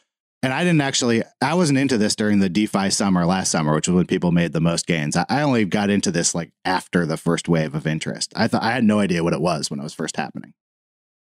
[0.47, 3.89] And I didn't actually, I wasn't into this during the DeFi summer last summer, which
[3.89, 5.17] was when people made the most gains.
[5.17, 8.33] I, only got into this like after the first wave of interest.
[8.37, 10.55] I thought I had no idea what it was when it was first happening.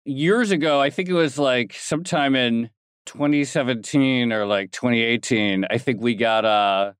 [0.05, 2.69] Years ago, I think it was like sometime in
[3.07, 5.65] 2017 or like 2018.
[5.69, 6.93] I think we got uh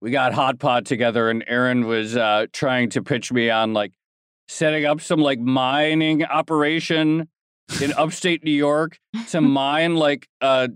[0.00, 3.92] we got Hot Pot together, and Aaron was uh, trying to pitch me on like
[4.48, 7.28] setting up some like mining operation
[7.80, 8.98] in upstate New York
[9.28, 10.70] to mine like a,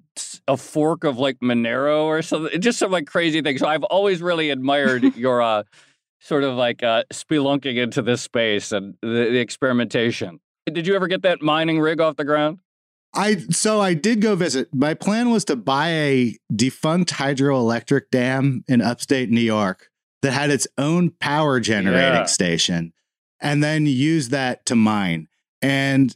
[0.47, 2.61] a fork of like Monero or something.
[2.61, 3.61] Just some like crazy things.
[3.61, 5.65] So I've always really admired your uh,
[6.21, 10.41] sort of like uh, spelunking into this space and the, the experimentation.
[10.67, 12.59] Did you ever get that mining rig off the ground?
[13.15, 14.69] I so I did go visit.
[14.75, 19.89] My plan was to buy a defunct hydroelectric dam in upstate New York
[20.21, 22.25] that had its own power generating yeah.
[22.25, 22.93] station
[23.41, 25.29] and then use that to mine.
[25.63, 26.15] And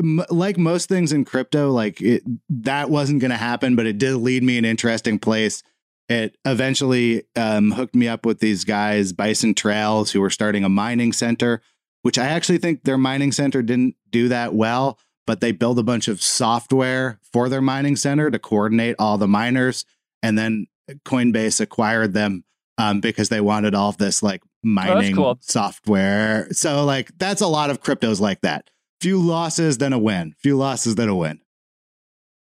[0.00, 4.16] like most things in crypto, like it, that wasn't going to happen, but it did
[4.16, 5.62] lead me an interesting place.
[6.08, 10.68] It eventually um, hooked me up with these guys, Bison Trails, who were starting a
[10.68, 11.62] mining center,
[12.02, 15.82] which I actually think their mining center didn't do that well, but they built a
[15.82, 19.84] bunch of software for their mining center to coordinate all the miners.
[20.22, 20.66] And then
[21.04, 22.44] Coinbase acquired them
[22.78, 25.38] um, because they wanted all of this like oh, mining oh, cool.
[25.40, 26.48] software.
[26.52, 28.68] So, like, that's a lot of cryptos like that
[29.02, 30.32] few losses, then a win.
[30.38, 31.40] Few losses, then a win.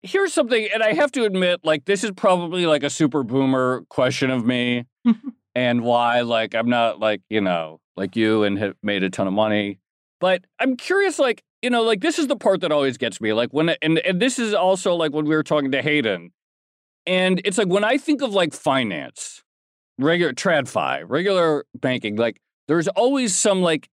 [0.03, 3.85] Here's something, and I have to admit, like, this is probably like a super boomer
[3.89, 4.87] question of me
[5.55, 9.29] and why, like, I'm not like, you know, like you and have made a ton
[9.29, 9.79] of money.
[10.21, 13.33] But I'm curious, like, you know, like, this is the part that always gets me.
[13.33, 16.33] Like, when, and, and this is also like when we were talking to Hayden.
[17.07, 19.45] And it's like when I think of like finance,
[19.97, 23.89] regular TradFi, regular banking, like, there's always some like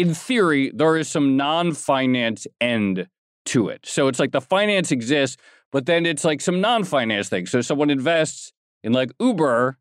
[0.00, 3.06] in theory, there is some non finance end
[3.46, 3.84] to it.
[3.84, 5.36] So it's like the finance exists,
[5.72, 7.44] but then it's like some non finance thing.
[7.44, 9.76] So someone invests in like Uber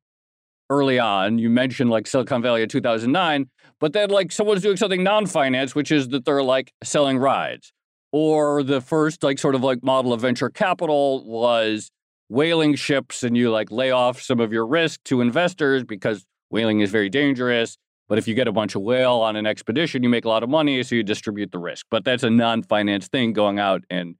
[0.69, 1.39] early on.
[1.39, 3.49] You mentioned like Silicon Valley in 2009,
[3.79, 7.71] but then like someone's doing something non finance, which is that they're like selling rides.
[8.11, 11.91] Or the first like sort of like model of venture capital was
[12.27, 16.81] whaling ships and you like lay off some of your risk to investors because whaling
[16.81, 17.77] is very dangerous
[18.09, 20.43] but if you get a bunch of whale on an expedition, you make a lot
[20.43, 21.85] of money, so you distribute the risk.
[21.89, 24.15] But that's a non-finance thing going out and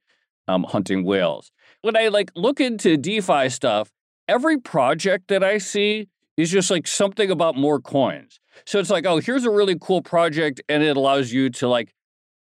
[0.48, 1.52] um, hunting whales.
[1.82, 3.92] When I like look into DeFi stuff,
[4.28, 8.40] every project that I see is just like something about more coins.
[8.66, 11.94] So it's like, oh, here's a really cool project, and it allows you to like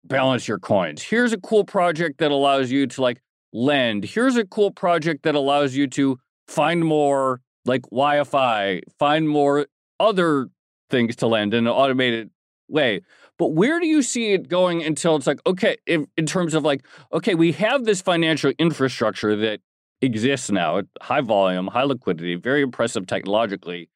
[0.05, 1.03] balance your coins.
[1.03, 3.20] Here's a cool project that allows you to like
[3.53, 4.05] lend.
[4.05, 6.18] Here's a cool project that allows you to
[6.49, 9.66] find more like Wi-Fi, find more
[9.99, 10.49] other
[10.91, 12.30] things to lend in an automated
[12.68, 13.01] way.
[13.39, 16.64] But where do you see it going until it's like, okay, if, in terms of
[16.64, 19.61] like, okay, we have this financial infrastructure that
[20.01, 23.89] exists now high volume, high liquidity, very impressive technologically.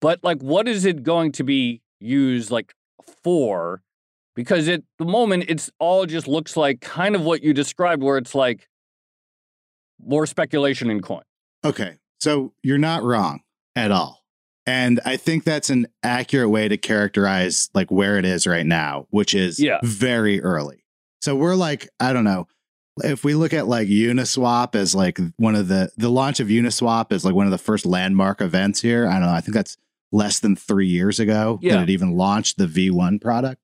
[0.00, 2.74] But like, what is it going to be used like
[3.22, 3.82] for?
[4.34, 8.16] Because at the moment, it's all just looks like kind of what you described, where
[8.16, 8.68] it's like
[10.02, 11.22] more speculation in coin.
[11.64, 11.98] Okay.
[12.20, 13.40] So you're not wrong
[13.76, 14.19] at all.
[14.66, 19.06] And I think that's an accurate way to characterize like where it is right now,
[19.10, 19.78] which is Yeah.
[19.82, 20.84] very early.
[21.22, 22.46] So we're like, I don't know,
[23.02, 27.12] if we look at like Uniswap as like one of the the launch of Uniswap
[27.12, 29.06] is like one of the first landmark events here.
[29.06, 29.32] I don't know.
[29.32, 29.76] I think that's
[30.12, 31.76] less than three years ago Yeah.
[31.76, 33.62] that it even launched the V1 product.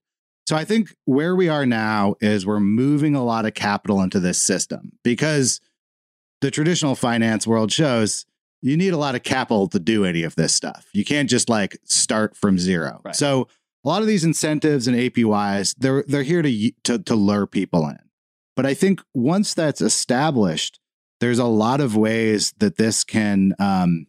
[0.49, 4.21] So I think where we are now is we're moving a lot of capital into
[4.21, 5.61] this system because
[6.41, 8.27] the traditional finance world shows
[8.67, 10.87] you need a lot of capital to do any of this stuff.
[10.93, 13.01] You can't just like start from zero.
[13.05, 13.15] Right.
[13.17, 13.49] So
[13.85, 17.89] a lot of these incentives and APYs, they're they're here to to to lure people
[17.89, 17.99] in.
[18.57, 20.81] But I think once that's established,
[21.21, 23.55] there's a lot of ways that this can.
[23.59, 24.07] Um,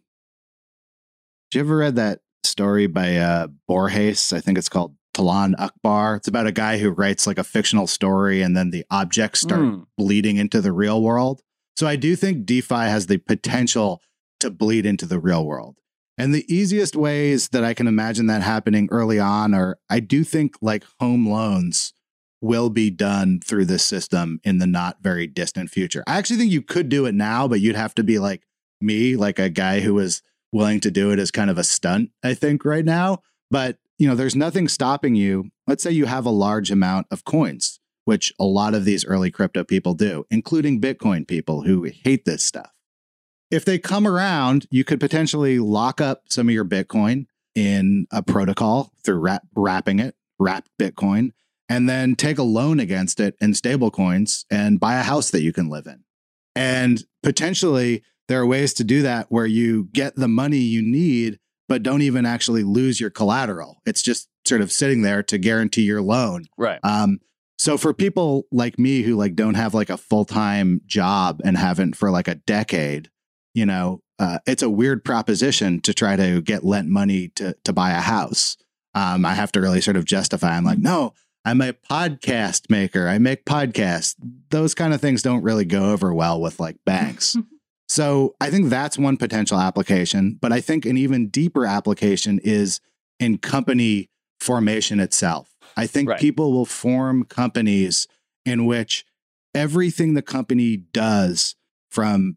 [1.50, 4.32] did you ever read that story by uh, Borges?
[4.32, 6.16] I think it's called Tlön, Uqbar.
[6.16, 9.60] It's about a guy who writes like a fictional story, and then the objects start
[9.60, 9.86] Mm.
[9.96, 11.42] bleeding into the real world.
[11.76, 14.02] So I do think DeFi has the potential
[14.40, 15.76] to bleed into the real world.
[16.16, 20.24] And the easiest ways that I can imagine that happening early on are I do
[20.24, 21.94] think like home loans
[22.40, 26.02] will be done through this system in the not very distant future.
[26.06, 28.42] I actually think you could do it now, but you'd have to be like
[28.80, 30.22] me, like a guy who was
[30.52, 33.22] willing to do it as kind of a stunt, I think, right now.
[33.50, 35.50] But, you know, there's nothing stopping you.
[35.66, 39.30] Let's say you have a large amount of coins, which a lot of these early
[39.30, 42.70] crypto people do, including Bitcoin people who hate this stuff.
[43.50, 48.22] If they come around, you could potentially lock up some of your Bitcoin in a
[48.22, 51.32] protocol through wrap, wrapping it, wrap Bitcoin,
[51.68, 55.42] and then take a loan against it in stable coins and buy a house that
[55.42, 56.04] you can live in.
[56.54, 61.38] And potentially, there are ways to do that where you get the money you need,
[61.68, 63.80] but don't even actually lose your collateral.
[63.86, 66.46] It's just sort of sitting there to guarantee your loan.
[66.56, 66.80] Right.
[66.82, 67.20] Um,
[67.58, 71.56] so for people like me who like don't have like a full time job and
[71.56, 73.10] haven't for like a decade,
[73.58, 77.72] you know, uh, it's a weird proposition to try to get lent money to to
[77.72, 78.56] buy a house.
[78.94, 80.56] Um, I have to really sort of justify.
[80.56, 81.12] I'm like, no,
[81.44, 83.08] I'm a podcast maker.
[83.08, 84.14] I make podcasts.
[84.50, 87.36] Those kind of things don't really go over well with like banks.
[87.90, 90.36] So I think that's one potential application.
[90.42, 92.80] But I think an even deeper application is
[93.18, 95.54] in company formation itself.
[95.74, 96.20] I think Right.
[96.20, 98.06] people will form companies
[98.44, 99.06] in which
[99.54, 101.56] everything the company does,
[101.90, 102.36] from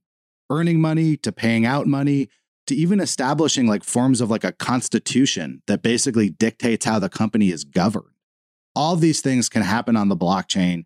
[0.52, 2.30] earning money to paying out money
[2.68, 7.50] to even establishing like forms of like a constitution that basically dictates how the company
[7.50, 8.06] is governed.
[8.76, 10.86] All these things can happen on the blockchain.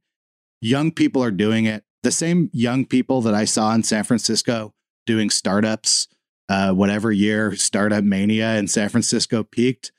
[0.62, 1.84] Young people are doing it.
[2.04, 4.74] The same young people that I saw in San Francisco
[5.06, 6.08] doing startups,
[6.48, 9.92] uh, whatever year Startup Mania in San Francisco peaked,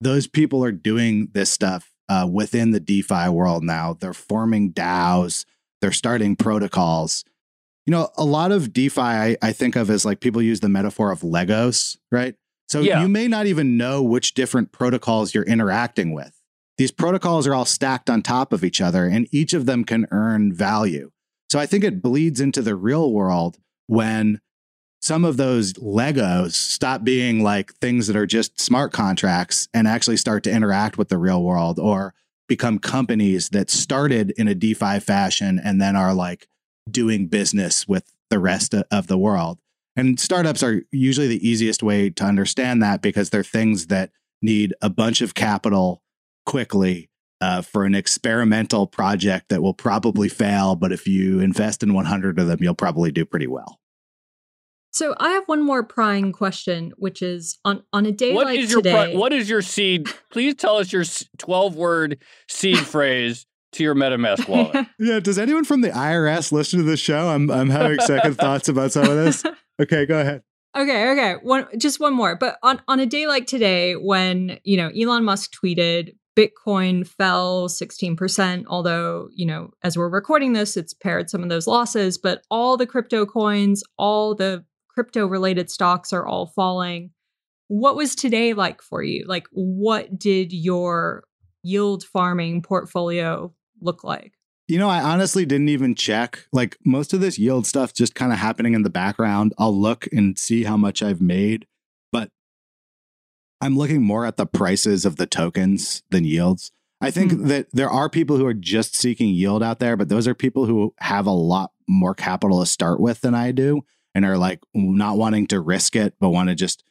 [0.00, 3.94] those people are doing this stuff uh, within the DeFi world now.
[3.98, 5.44] They're forming DAOs,
[5.80, 7.24] they're starting protocols.
[7.86, 10.68] You know, a lot of DeFi I, I think of as like people use the
[10.68, 12.34] metaphor of Legos, right?
[12.68, 13.02] So Yeah.
[13.02, 16.40] you may not even know which different protocols you're interacting with.
[16.78, 20.06] These protocols are all stacked on top of each other, and each of them can
[20.10, 21.10] earn value.
[21.50, 24.40] So I think it bleeds into the real world when
[25.00, 30.16] some of those Legos stop being like things that are just smart contracts and actually
[30.16, 32.14] start to interact with the real world or
[32.48, 36.48] become companies that started in a DeFi fashion and then are like
[36.90, 39.58] doing business with the rest of the world.
[39.96, 44.10] And startups are usually the easiest way to understand that because they're things that
[44.42, 46.02] need a bunch of capital
[46.46, 47.10] quickly
[47.40, 50.74] uh, for an experimental project that will probably fail.
[50.74, 53.78] But if you invest in 100 of them, you'll probably do pretty well.
[54.92, 58.60] So I have one more prying question, which is on on a day What like
[58.60, 58.92] is your today.
[58.92, 60.08] pri- what is your seed?
[60.30, 61.04] Please tell us your
[61.36, 62.18] twelve word
[62.48, 63.44] seed phrase
[63.74, 64.86] to your MetaMask wallet.
[64.98, 65.20] Yeah.
[65.20, 67.28] Does anyone from the IRS listen to the show?
[67.28, 69.44] I'm I'm having second thoughts about some of this.
[69.82, 70.44] Okay, go ahead.
[70.76, 71.34] Okay, okay.
[71.42, 72.36] One just one more.
[72.36, 77.68] But on on a day like today when, you know, Elon Musk tweeted Bitcoin fell
[77.68, 82.42] 16%, although, you know, as we're recording this, it's paired some of those losses, but
[82.50, 87.10] all the crypto coins, all the crypto related stocks are all falling.
[87.68, 89.24] What was today like for you?
[89.26, 91.24] Like what did your
[91.62, 93.52] yield farming portfolio
[93.84, 94.32] look like?
[94.66, 96.46] You know, I honestly didn't even check.
[96.52, 99.52] Like most of this yield stuff just kind of happening in the background.
[99.58, 101.66] I'll look and see how much I've made,
[102.10, 102.30] but
[103.60, 106.72] I'm looking more at the prices of the tokens than yields.
[107.00, 107.46] I think Hmm.
[107.48, 110.64] that there are people who are just seeking yield out there, but those are people
[110.66, 113.82] who have a lot more capital to start with than I do
[114.14, 116.82] and are like not wanting to risk it, but want to just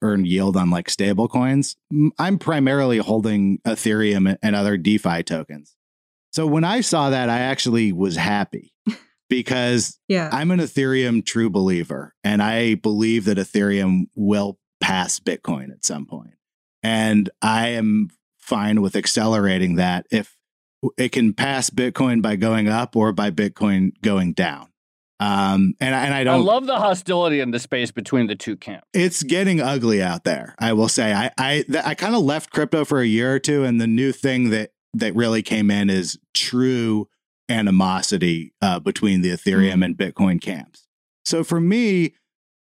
[0.00, 1.76] earn yield on like stable coins.
[2.18, 5.74] I'm primarily holding Ethereum and other DeFi tokens.
[6.32, 8.72] So when I saw that, I actually was happy
[9.28, 10.28] because Yeah.
[10.32, 16.06] I'm an Ethereum true believer, and I believe that Ethereum will pass Bitcoin at some
[16.06, 16.34] point.
[16.82, 18.08] And I am
[18.38, 20.36] fine with accelerating that if
[20.96, 24.68] it can pass Bitcoin by going up or by Bitcoin going down.
[25.20, 26.44] Um, and I, and I I don't.
[26.44, 28.86] love the hostility in the space between the two camps.
[28.94, 30.54] it's getting ugly out there.
[30.60, 31.12] I will say.
[31.12, 33.88] I I th- I kind of left crypto for a year or two, and the
[33.88, 37.08] new thing that that really came in is true
[37.48, 40.86] animosity uh, between the Ethereum and Bitcoin camps.
[41.24, 42.14] So for me,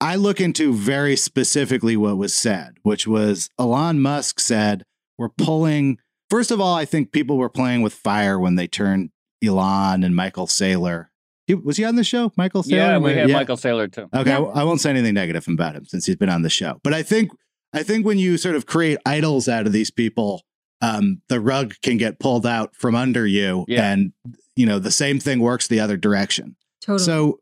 [0.01, 4.84] I look into very specifically what was said, which was Elon Musk said,
[5.17, 5.97] "We're pulling."
[6.30, 9.11] First of all, I think people were playing with fire when they turned
[9.43, 11.07] Elon and Michael Saylor.
[11.47, 12.71] He, was he on the show, Michael Saylor?
[12.71, 13.36] Yeah, we had Yeah.
[13.36, 14.09] Michael Saylor too.
[14.13, 14.39] Okay, Yeah.
[14.39, 16.80] I, I won't say anything negative about him since he's been on the show.
[16.84, 17.32] But I think
[17.73, 20.41] I think when you sort of create idols out of these people,
[20.82, 23.91] um, the rug can get pulled out from under you, Yeah.
[23.91, 24.13] and
[24.55, 26.55] you know the same thing works the other direction.
[26.82, 27.03] totally.
[27.05, 27.39] So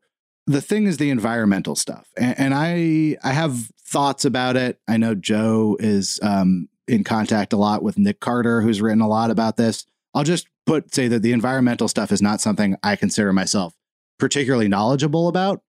[0.47, 4.79] the thing is the environmental stuff, and, and I I have thoughts about it.
[4.87, 9.07] I know Joe is um, in contact a lot with Nick Carter, who's written a
[9.07, 9.85] lot about this.
[10.13, 13.73] I'll just put say that the environmental stuff is not something I consider myself
[14.19, 15.61] particularly knowledgeable about.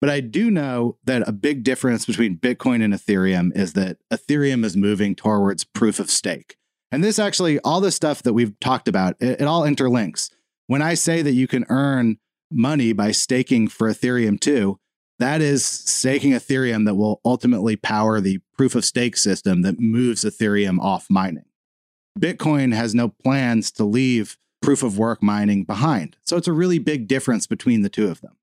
[0.00, 4.64] But I do know that a big difference between Bitcoin and Ethereum is that Ethereum
[4.64, 6.56] is moving towards proof of stake.
[6.92, 10.30] And this actually, all the stuff that we've talked about, it, it all interlinks.
[10.66, 12.18] When I say that you can earn
[12.50, 14.78] money by staking for Ethereum too,
[15.18, 20.24] that is staking Ethereum that will ultimately power the proof of stake system that moves
[20.24, 21.44] Ethereum off mining.
[22.18, 26.16] Bitcoin has no plans to leave proof of work mining behind.
[26.24, 28.36] So it's a really big difference between the two of them.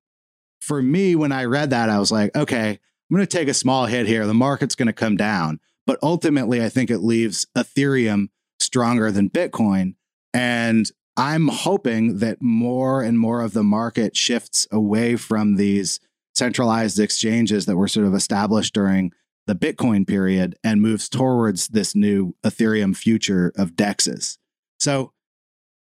[0.60, 3.54] For me, when I read that, I was like, okay, I'm going to take a
[3.54, 4.26] small hit here.
[4.26, 5.60] The market's going to come down.
[5.86, 8.28] But ultimately, I think it leaves Ethereum
[8.68, 9.94] stronger than Bitcoin.
[10.34, 16.00] And I'm hoping that more and more of the market shifts away from these
[16.34, 19.10] centralized exchanges that were sort of established during
[19.46, 24.36] the Bitcoin period and moves towards this new Ethereum future of DEXs.
[24.78, 25.14] So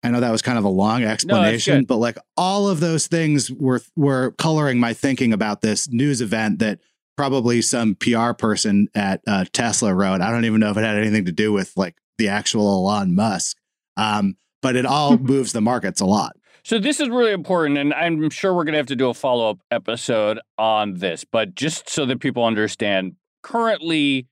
[0.03, 1.87] I know that was kind of a long explanation, good.
[1.87, 6.59] but like all of those things were were coloring my thinking about this news event
[6.59, 6.81] that
[7.17, 10.21] probably some PR person at uh, Tesla wrote.
[10.21, 13.15] I don't even know if it had anything to do with like the actual Elon
[13.15, 13.57] Musk,
[13.97, 16.37] um, but it all moves the markets a lot.
[16.65, 19.15] So this is really important, and I'm sure we're going to have to do a
[19.15, 21.23] follow up episode on this.
[21.23, 24.29] But just so that people understand, currently,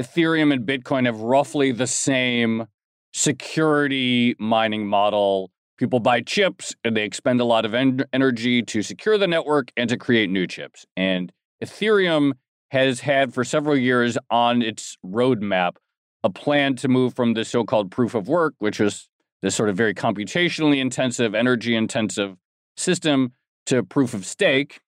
[0.00, 2.66] Ethereum and Bitcoin have roughly the same
[3.14, 5.50] security mining model.
[5.78, 9.72] People buy chips and they expend a lot of en- energy to secure the network
[9.76, 10.84] and to create new chips.
[10.96, 11.32] And
[11.64, 12.32] Ethereum
[12.70, 15.76] has had for several years on its roadmap
[16.24, 19.08] a plan to move from the so called proof of work, which was
[19.42, 22.36] this sort of very computationally intensive, energy intensive
[22.76, 23.32] system,
[23.66, 24.80] to proof of stake,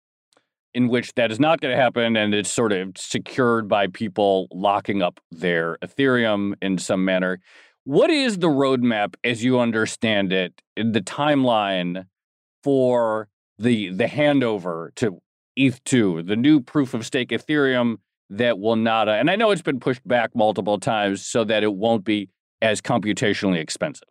[0.74, 2.16] in which that is not going to happen.
[2.16, 7.40] And it's sort of secured by people locking up their Ethereum in some manner.
[7.84, 12.06] What is the roadmap as you understand it, the timeline
[12.62, 13.28] for
[13.58, 15.20] the the handover to
[15.58, 17.98] ETH2, the new proof of stake Ethereum
[18.30, 21.62] that will not, uh, and I know it's been pushed back multiple times so that
[21.62, 22.30] it won't be
[22.62, 24.08] as computationally expensive.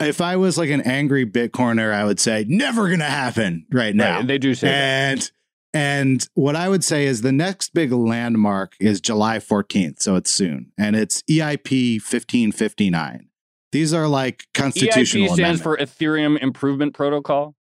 [0.00, 3.94] If I was like an angry Bitcoiner, I would say never going to happen right
[3.94, 4.18] now.
[4.18, 4.72] Right, they do say that.
[4.72, 5.30] and
[5.72, 10.30] and what I would say is the next big landmark is July 14th, so it's
[10.30, 13.28] soon, and it's EIP 1559.
[13.72, 15.62] These are like constitutional EIP stands amendments.
[15.62, 17.56] for Ethereum Improvement Protocol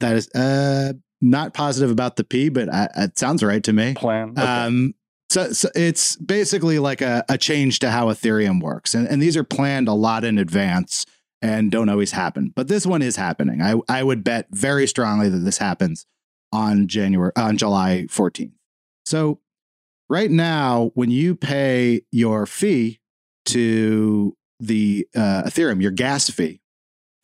[0.00, 3.94] that is uh not positive about the P, but I, it sounds right to me.
[3.94, 4.30] plan.
[4.30, 4.42] Okay.
[4.42, 4.94] Um,
[5.28, 9.36] so, so it's basically like a, a change to how Ethereum works, and and these
[9.36, 11.04] are planned a lot in advance
[11.42, 12.52] and don't always happen.
[12.54, 13.60] But this one is happening.
[13.60, 16.06] I I would bet very strongly that this happens
[16.52, 18.52] on January on July 14th.
[19.04, 19.40] So
[20.08, 23.00] right now, when you pay your fee
[23.46, 26.60] to the uh, Ethereum, your gas fee,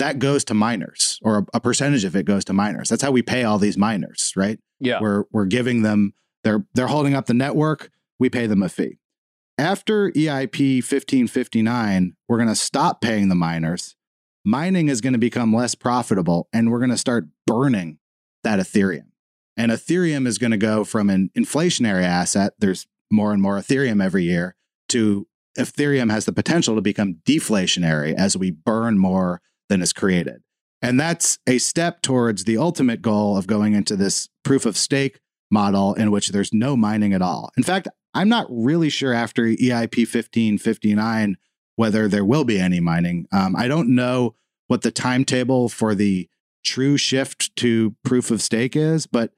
[0.02, 2.88] that goes to miners, or a, a percentage of it goes to miners.
[2.88, 4.58] That's how we pay all these miners, right?
[4.80, 5.00] yeah.
[5.00, 6.12] We're we're giving them
[6.44, 7.90] they're they're holding up the network.
[8.18, 8.98] We pay them a fee.
[9.58, 13.96] After EIP 1559, we're going to stop paying the miners
[14.44, 17.98] mining is going to become less profitable and we're going to start burning
[18.42, 19.10] that Ethereum.
[19.56, 24.02] And Ethereum is going to go from an inflationary asset, there's more and more Ethereum
[24.02, 24.56] every year,
[24.88, 25.26] to
[25.58, 29.42] Ethereum has the potential to become deflationary as we burn more
[29.72, 30.42] than is created.
[30.82, 35.18] And that's a step towards the ultimate goal of going into this proof of stake
[35.50, 37.50] model in which there's no mining at all.
[37.56, 41.36] In fact, I'm not really sure after EIP 1559
[41.76, 43.26] whether there will be any mining.
[43.32, 44.34] Um, I don't know
[44.66, 46.28] what the timetable for the
[46.62, 49.32] true shift to proof of stake is, but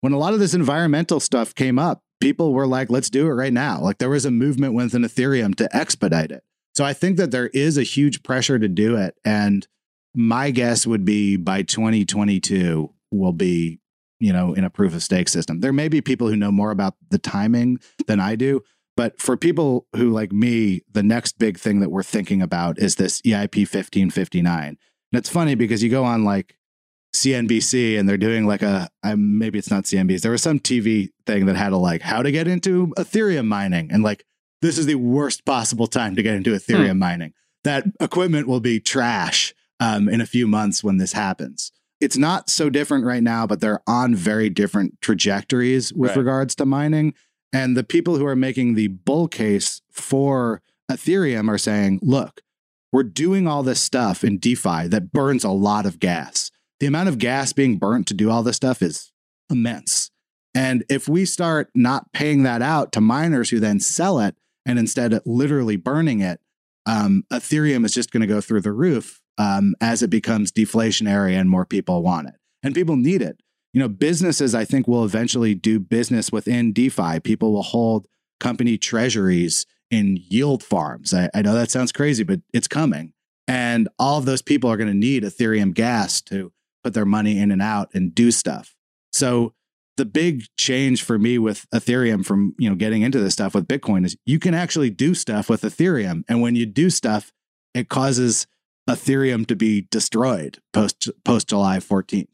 [0.00, 3.32] when a lot of this environmental stuff came up, people were like, let's do it
[3.32, 3.80] right now.
[3.80, 6.44] Like there was a movement within Ethereum to expedite it.
[6.74, 9.16] So I think that there is a huge pressure to do it.
[9.24, 9.66] And
[10.14, 13.78] my guess would be by 2022 we'll be,
[14.20, 15.60] you know, in a proof of stake system.
[15.60, 18.62] There may be people who know more about the timing than I do,
[18.96, 22.96] but for people who like me, the next big thing that we're thinking about is
[22.96, 24.66] this EIP 1559.
[24.68, 24.78] And
[25.12, 26.56] it's funny because you go on like
[27.14, 30.22] CNBC and they're doing like a maybe it's not CNBC.
[30.22, 33.90] There was some TV thing that had a like how to get into Ethereum mining
[33.92, 34.24] and like
[34.62, 36.98] this is the worst possible time to get into Ethereum hmm.
[36.98, 37.34] mining.
[37.64, 41.72] That equipment will be trash um, in a few months when this happens.
[42.00, 46.16] It's not so different right now, but they're on very different trajectories with right.
[46.16, 47.14] regards to mining.
[47.52, 52.40] And the people who are making the bull case for Ethereum are saying, look,
[52.92, 56.50] we're doing all this stuff in DeFi that burns a lot of gas.
[56.80, 59.12] The amount of gas being burnt to do all this stuff is
[59.48, 60.10] immense.
[60.54, 64.34] And if we start not paying that out to miners who then sell it
[64.66, 66.40] and instead literally burning it,
[66.86, 71.32] um, Ethereum is just going to go through the roof um, as it becomes deflationary
[71.32, 72.34] and more people want it.
[72.62, 73.40] And people need it.
[73.72, 77.20] You know, businesses, I think, will eventually do business within DeFi.
[77.20, 78.06] People will hold
[78.38, 81.14] company treasuries in yield farms.
[81.14, 83.12] I, I know that sounds crazy, but it's coming.
[83.48, 86.52] And all of those people are going to need Ethereum gas to
[86.84, 88.74] put their money in and out and do stuff.
[89.12, 89.54] So
[89.96, 93.68] the big change for me with Ethereum from, you know, getting into this stuff with
[93.68, 96.22] Bitcoin is you can actually do stuff with Ethereum.
[96.28, 97.32] And when you do stuff,
[97.74, 98.46] it causes
[98.88, 102.26] Ethereum to be destroyed post post July 14th.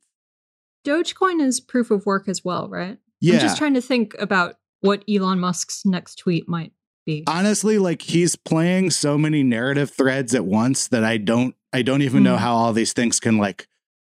[0.84, 2.98] Dogecoin is proof of work as well, right?
[3.20, 3.34] Yeah.
[3.34, 6.72] I'm just trying to think about what Elon Musk's next tweet might
[7.04, 7.24] be.
[7.26, 12.02] Honestly, like he's playing so many narrative threads at once that I don't I don't
[12.02, 12.26] even mm.
[12.26, 12.42] know hmm.
[12.42, 13.66] how all these things can like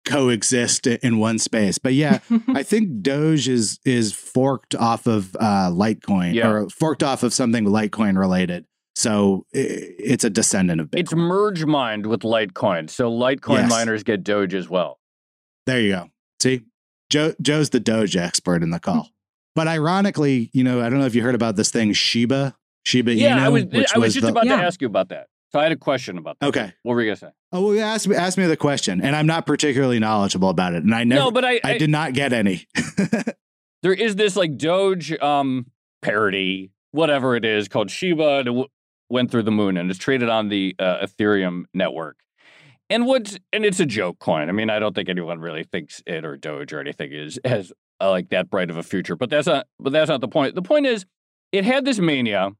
[0.09, 1.79] coexist in one space.
[1.79, 6.49] But yeah, I think Doge is is forked off of uh, Litecoin yeah.
[6.49, 8.65] or forked off of something Litecoin related.
[8.97, 11.01] So it's a descendant of Bitcoin.
[11.01, 12.91] It's merge mined with Litecoin.
[12.91, 13.71] So Litecoin yes.
[13.71, 14.99] miners get Doge as well.
[15.67, 16.11] There you go.
[16.41, 16.63] See,
[17.09, 19.11] Joe Joe's the Doge expert in the call.
[19.55, 23.15] but ironically, you know, I don't know if you heard about this thing Shiba Shiba
[23.15, 23.41] yeah, Inu.
[23.41, 24.57] I was, I was, was just the, about yeah.
[24.57, 25.29] to ask you about that.
[25.51, 26.49] So I had a question about that.
[26.49, 26.73] Okay.
[26.83, 27.31] What were you gonna say?
[27.53, 30.85] Oh, well, ask me ask me the question, and I'm not particularly knowledgeable about it,
[30.85, 31.23] and I never.
[31.23, 32.67] No, but I I, I did not get any.
[33.83, 35.67] there is this like Doge um
[36.03, 38.69] parody, whatever it is, called Shiba, and it w-
[39.09, 42.19] went through the moon, and it's traded on the uh, Ethereum network.
[42.91, 44.49] And what's and it's a joke coin.
[44.49, 47.73] I mean, I don't think anyone really thinks it or Doge or anything is has
[48.01, 49.17] uh, like that bright of a future.
[49.17, 49.67] But that's not.
[49.81, 50.55] But that's not the point.
[50.55, 51.07] The point is,
[51.53, 52.51] it had this mania,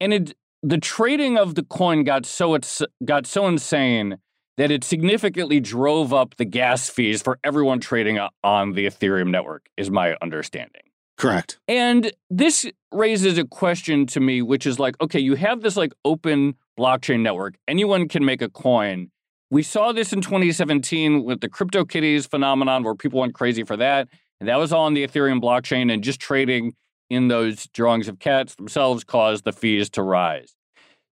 [0.00, 4.18] and it the trading of the coin got so it's got so insane
[4.56, 9.68] that it significantly drove up the gas fees for everyone trading on the Ethereum network
[9.76, 10.82] is my understanding.
[11.16, 11.58] Correct.
[11.68, 15.92] And this raises a question to me which is like okay, you have this like
[16.04, 17.54] open blockchain network.
[17.66, 19.10] Anyone can make a coin.
[19.50, 24.08] We saw this in 2017 with the CryptoKitties phenomenon where people went crazy for that.
[24.40, 26.74] And that was all on the Ethereum blockchain and just trading
[27.10, 30.54] in those drawings of cats themselves caused the fees to rise.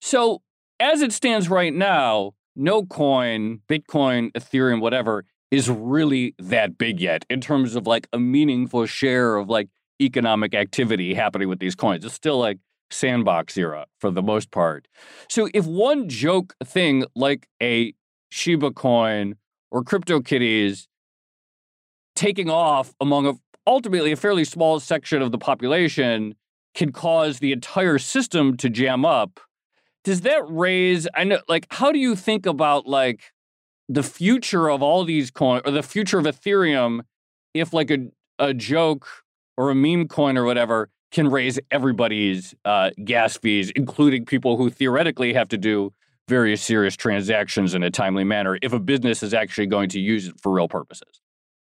[0.01, 0.43] So,
[0.79, 7.25] as it stands right now, no coin, Bitcoin, Ethereum, whatever, is really that big yet
[7.31, 9.69] in terms of like a meaningful share of like
[10.01, 12.05] economic activity happening with these coins.
[12.05, 12.59] It's still like
[12.91, 14.87] sandbox era for the most part.
[15.29, 17.95] So, if one joke thing like a
[18.31, 19.37] Shiba coin
[19.71, 20.87] or CryptoKitties
[22.15, 23.35] taking off among a
[23.67, 26.35] ultimately a fairly small section of the population
[26.75, 29.41] can cause the entire system to jam up.
[30.05, 33.33] Does that raise I know like how do you think about like
[33.89, 37.01] the future of all these coins or the future of Ethereum
[37.55, 38.09] if like a
[38.39, 39.09] a joke
[39.57, 44.69] or a meme coin or whatever can raise everybody's uh, gas fees, including people who
[44.69, 45.93] theoretically have to do
[46.29, 50.29] various serious transactions in a timely manner if a business is actually going to use
[50.29, 51.21] it for real purposes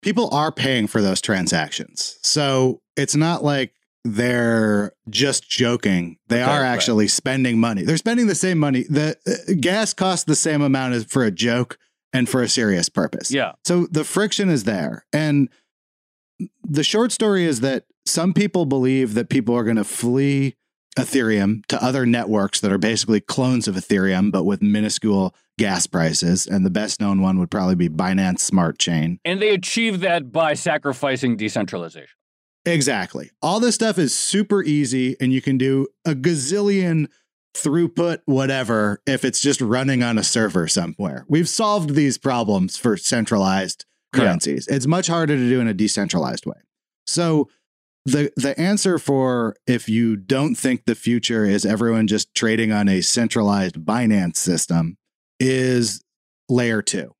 [0.01, 2.17] people are paying for those transactions.
[2.21, 3.73] So it's not like
[4.03, 6.17] they're just joking.
[6.27, 7.11] They okay, are actually right.
[7.11, 7.83] spending money.
[7.83, 8.83] They're spending the same money.
[8.83, 11.79] The uh, gas costs the same amount as for a joke
[12.13, 13.31] and for a serious purpose.
[13.31, 13.53] Yeah.
[13.65, 15.05] So the friction is there.
[15.11, 15.49] And
[16.63, 20.55] the short story is that some people believe that people are going to flee
[20.97, 26.47] Ethereum to other networks that are basically clones of Ethereum, but with minuscule gas prices.
[26.47, 29.19] And the best known one would probably be Binance Smart Chain.
[29.23, 32.09] And they achieve that by sacrificing decentralization.
[32.65, 33.29] Exactly.
[33.41, 37.07] All this stuff is super easy, and you can do a gazillion
[37.55, 41.25] throughput, whatever, if it's just running on a server somewhere.
[41.29, 44.67] We've solved these problems for centralized currencies.
[44.69, 44.77] Yeah.
[44.77, 46.57] It's much harder to do in a decentralized way.
[47.05, 47.49] So,
[48.05, 52.87] the the answer for if you don't think the future is everyone just trading on
[52.87, 54.97] a centralized Binance system
[55.39, 56.03] is
[56.49, 57.13] layer 2.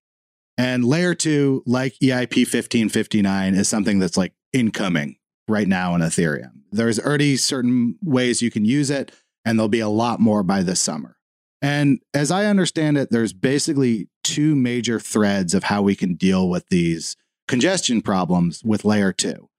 [0.58, 6.52] And layer 2 like EIP 1559 is something that's like incoming right now in Ethereum.
[6.72, 9.12] There's already certain ways you can use it
[9.44, 11.18] and there'll be a lot more by this summer.
[11.62, 16.50] And as I understand it, there's basically two major threads of how we can deal
[16.50, 17.16] with these
[17.48, 19.50] congestion problems with layer 2.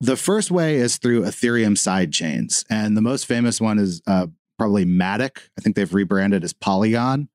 [0.00, 2.64] The first way is through Ethereum sidechains.
[2.68, 4.26] And the most famous one is uh,
[4.58, 5.38] probably Matic.
[5.58, 7.28] I think they've rebranded as Polygon.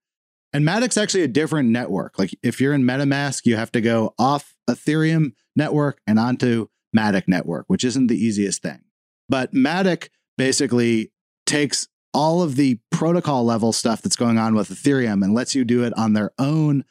[0.54, 2.20] And Matic's actually a different network.
[2.20, 7.28] Like if you're in MetaMask, you have to go off Ethereum network and onto Matic
[7.28, 8.82] network, which isn't the easiest thing.
[9.30, 11.12] But Matic basically
[11.46, 15.64] takes all of the protocol level stuff that's going on with Ethereum and lets you
[15.64, 16.84] do it on their own,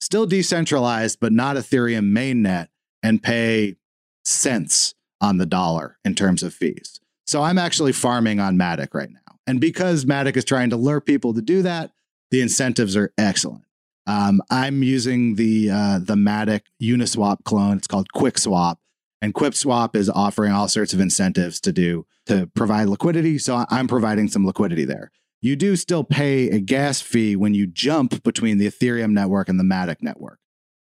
[0.00, 2.68] still decentralized, but not Ethereum mainnet,
[3.02, 3.76] and pay
[4.24, 7.00] cents on the dollar in terms of fees.
[7.26, 9.38] So I'm actually farming on Matic right now.
[9.46, 11.90] And because Matic is trying to lure people to do that,
[12.30, 13.64] the incentives are excellent.
[14.06, 17.78] Um, I'm using the uh, the Matic Uniswap clone.
[17.78, 18.76] It's called QuickSwap,
[19.22, 23.38] and QuickSwap is offering all sorts of incentives to do to provide liquidity.
[23.38, 25.10] So I'm providing some liquidity there.
[25.40, 29.60] You do still pay a gas fee when you jump between the Ethereum network and
[29.60, 30.38] the Matic network.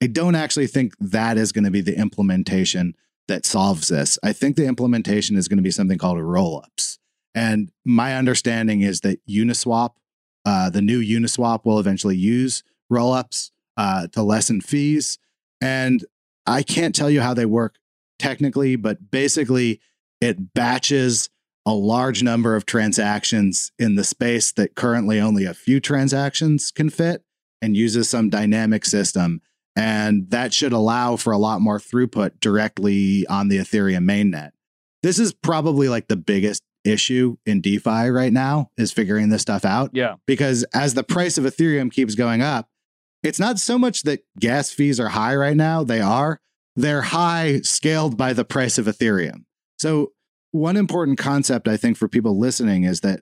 [0.02, 2.94] I don't actually think that is going to be the implementation
[3.28, 4.18] that solves this.
[4.22, 6.98] I think the implementation is going to be something called rollups.
[7.34, 9.90] And my understanding is that Uniswap,
[10.46, 15.18] uh, the new Uniswap, will eventually use rollups uh, to lessen fees.
[15.60, 16.04] And
[16.46, 17.76] I can't tell you how they work
[18.18, 19.80] technically, but basically
[20.22, 21.28] it batches
[21.66, 26.88] a large number of transactions in the space that currently only a few transactions can
[26.88, 27.24] fit
[27.60, 29.42] and uses some dynamic system
[29.76, 34.52] and that should allow for a lot more throughput directly on the Ethereum mainnet.
[35.02, 39.64] This is probably like the biggest issue in DeFi right now is figuring this stuff
[39.64, 39.90] out.
[39.92, 40.14] Yeah.
[40.26, 42.68] Because as the price of Ethereum keeps going up,
[43.22, 46.40] it's not so much that gas fees are high right now, they are.
[46.76, 49.44] They're high scaled by the price of Ethereum.
[49.78, 50.12] So,
[50.52, 53.20] one important concept I think for people listening is that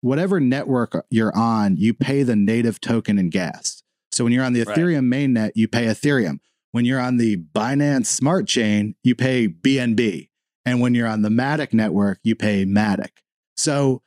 [0.00, 3.82] whatever network you're on, you pay the native token in gas.
[4.10, 4.76] So when you're on the right.
[4.76, 6.38] Ethereum mainnet, you pay Ethereum.
[6.72, 10.28] When you're on the Binance Smart Chain, you pay BNB.
[10.64, 13.10] And when you're on the Matic network, you pay Matic.
[13.56, 14.02] So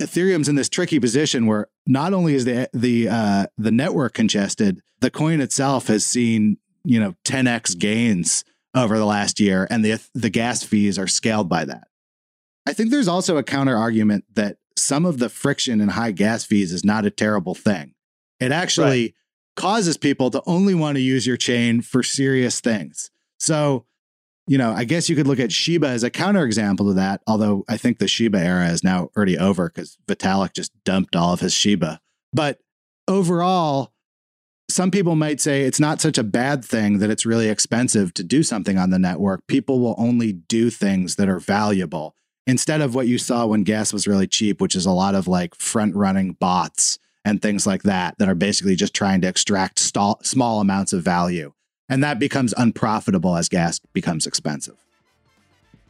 [0.00, 4.80] Ethereum's in this tricky position where not only is the the uh, the network congested,
[5.00, 8.44] the coin itself has seen you know 10x gains
[8.74, 11.88] over the last year, and the the gas fees are scaled by that.
[12.66, 16.44] I think there's also a counter argument that some of the friction and high gas
[16.44, 17.94] fees is not a terrible thing.
[18.40, 19.14] It actually right.
[19.56, 23.10] causes people to only want to use your chain for serious things.
[23.38, 23.86] So,
[24.46, 27.64] you know, I guess you could look at Shiba as a counterexample to that, although
[27.68, 31.40] I think the Shiba era is now already over because Vitalik just dumped all of
[31.40, 32.00] his Shiba.
[32.32, 32.58] But
[33.06, 33.92] overall,
[34.68, 38.24] some people might say it's not such a bad thing that it's really expensive to
[38.24, 39.46] do something on the network.
[39.46, 42.16] People will only do things that are valuable
[42.46, 45.28] instead of what you saw when gas was really cheap, which is a lot of
[45.28, 49.78] like front running bots and things like that that are basically just trying to extract
[49.78, 51.52] small amounts of value.
[51.88, 54.76] And that becomes unprofitable as gas becomes expensive.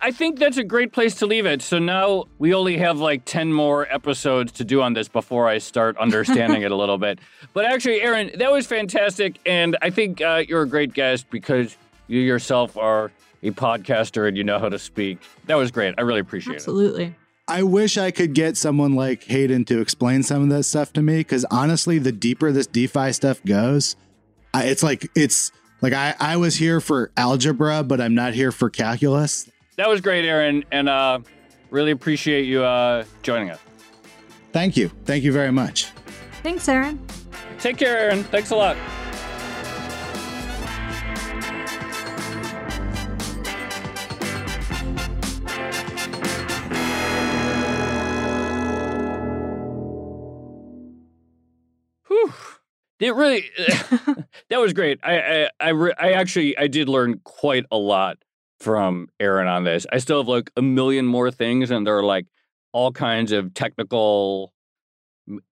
[0.05, 1.62] I think that's a great place to leave it.
[1.62, 5.59] So now we only have like 10 more episodes to do on this before I
[5.59, 7.20] start understanding it a little bit.
[7.55, 9.38] But actually, Aaron, that was fantastic.
[9.45, 11.76] And I think uh, you're a great guest because
[12.09, 13.12] you yourself are
[13.43, 15.18] a podcaster and you know how to speak.
[15.47, 15.95] That was great.
[15.99, 17.05] I really appreciate Absolutely.
[17.05, 17.07] it.
[17.09, 17.22] Absolutely.
[17.49, 21.03] I wish I could get someone like Hayden to explain some of this stuff to
[21.03, 23.97] me because honestly, the deeper this DeFi stuff goes,
[24.55, 25.53] I, it's like it's
[25.83, 29.51] like I, I was here for algebra, but I'm not here for calculus.
[29.76, 31.18] That was great, Aaron, and uh,
[31.70, 33.59] really appreciate you uh, joining us.
[34.53, 34.91] Thank you.
[35.05, 35.87] Thank you very much.
[36.43, 37.05] Thanks, Aaron.
[37.59, 38.24] Take care, Aaron.
[38.24, 38.76] Thanks a lot.
[53.03, 53.45] It really
[54.49, 55.01] that was great.
[55.03, 58.19] I I I, re, I, actually I did learn quite a lot
[58.61, 59.87] from Aaron on this.
[59.93, 62.27] I still have like a million more things, and there are like
[62.73, 64.53] all kinds of technical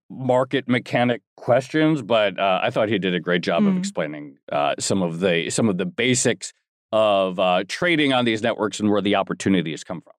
[0.09, 2.03] market mechanic questions.
[2.03, 3.69] But uh, I thought he did a great job mm.
[3.69, 6.53] of explaining uh, some of the some of the basics
[6.93, 10.15] of uh, trading on these networks and where the opportunities come from.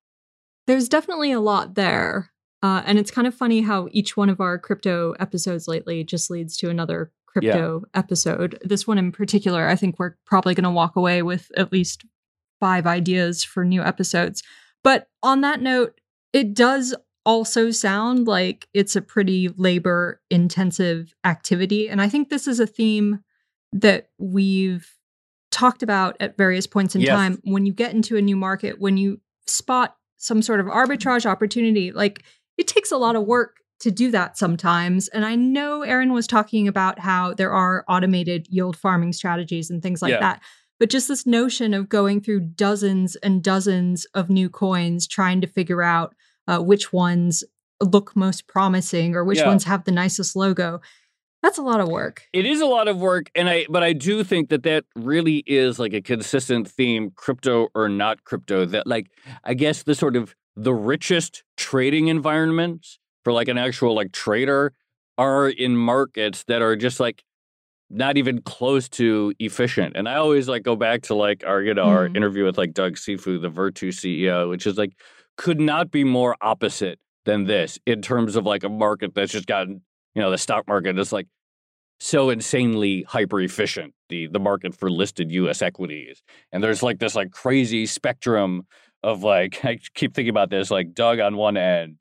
[0.68, 2.32] There's definitely a lot there.
[2.64, 6.30] Uh, and it's kind of funny how each one of our crypto episodes lately just
[6.30, 8.00] leads to another crypto yeah.
[8.00, 8.60] episode.
[8.64, 12.06] This one in particular, I think we're probably going to walk away with at least
[12.60, 14.44] five ideas for new episodes.
[14.84, 16.00] But on that note,
[16.34, 21.90] it does also sound like it's a pretty labor intensive activity.
[21.90, 23.24] And I think this is a theme
[23.74, 24.90] that we've
[25.52, 27.10] talked about at various points in yes.
[27.10, 27.40] time.
[27.44, 31.92] When you get into a new market, when you spot some sort of arbitrage opportunity,
[31.92, 32.24] like
[32.58, 35.08] it takes a lot of work to do that sometimes.
[35.10, 39.82] And I know Aaron was talking about how there are automated yield farming strategies and
[39.82, 40.20] things like yeah.
[40.20, 40.42] that.
[40.80, 45.48] But just this notion of going through dozens and dozens of new coins, trying to
[45.48, 46.16] figure out
[46.48, 47.44] uh, which ones
[47.82, 49.48] look most promising or which yeah.
[49.48, 50.82] ones have the nicest logo.
[51.42, 52.24] That's a lot of work.
[52.34, 55.44] It is a lot of work, and I but I do think that that really
[55.48, 58.66] is like a consistent theme, crypto or not crypto.
[58.66, 59.08] That like
[59.44, 64.74] I guess the sort of the richest trading environments for like an actual like trader
[65.17, 67.24] are in markets that are just like
[67.89, 69.95] not even close to efficient.
[69.95, 71.89] And I always like go back to like our you know mm.
[71.89, 72.15] our mm-hmm.
[72.15, 74.93] interview with like Doug Cifu, the Virtu CEO, which is like
[75.38, 79.47] could not be more opposite than this in terms of like a market that's just
[79.47, 79.82] gotten
[80.15, 81.28] you know the stock market is like
[81.99, 87.15] so insanely hyper efficient the the market for listed US equities and there's like this
[87.15, 88.65] like crazy spectrum
[89.03, 91.97] of like I keep thinking about this like Doug on one end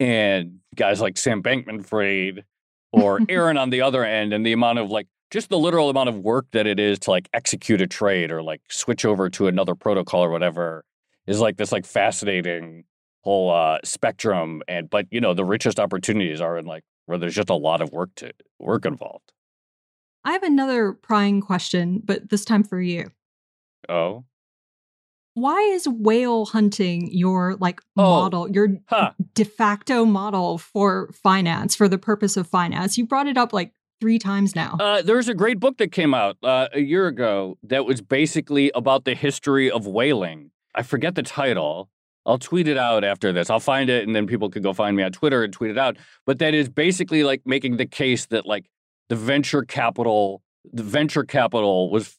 [0.00, 2.44] and guys like Sam Bankman Fried
[2.92, 6.08] or Aaron on the other end, and the amount of like just the literal amount
[6.08, 9.48] of work that it is to like execute a trade or like switch over to
[9.48, 10.84] another protocol or whatever
[11.26, 12.84] is like this like fascinating
[13.22, 17.34] whole uh spectrum and but you know the richest opportunities are in like where there's
[17.34, 19.32] just a lot of work to work involved.
[20.24, 23.10] I have another prying question but this time for you.
[23.88, 24.24] Oh
[25.34, 29.10] why is whale hunting your like oh, model your huh.
[29.34, 32.96] de facto model for finance for the purpose of finance?
[32.96, 34.76] You brought it up like three times now.
[34.80, 38.70] Uh, there's a great book that came out uh, a year ago that was basically
[38.74, 40.50] about the history of whaling.
[40.74, 41.90] I forget the title.
[42.26, 43.50] I'll tweet it out after this.
[43.50, 45.78] I'll find it and then people could go find me on twitter and tweet it
[45.78, 45.96] out.
[46.26, 48.66] But that is basically like making the case that like
[49.08, 52.16] the venture capital the venture capital was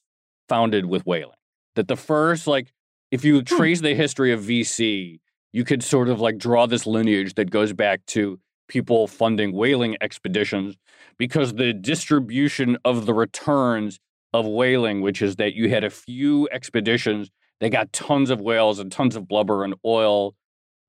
[0.48, 1.38] founded with whaling.
[1.76, 2.72] That the first like
[3.16, 3.44] if you hmm.
[3.44, 5.20] trace the history of VC,
[5.54, 8.38] you could sort of like draw this lineage that goes back to
[8.68, 10.76] people funding whaling expeditions
[11.18, 14.00] because the distribution of the returns
[14.34, 17.30] of whaling, which is that you had a few expeditions,
[17.62, 20.36] they got tons of whales and tons of blubber and oil.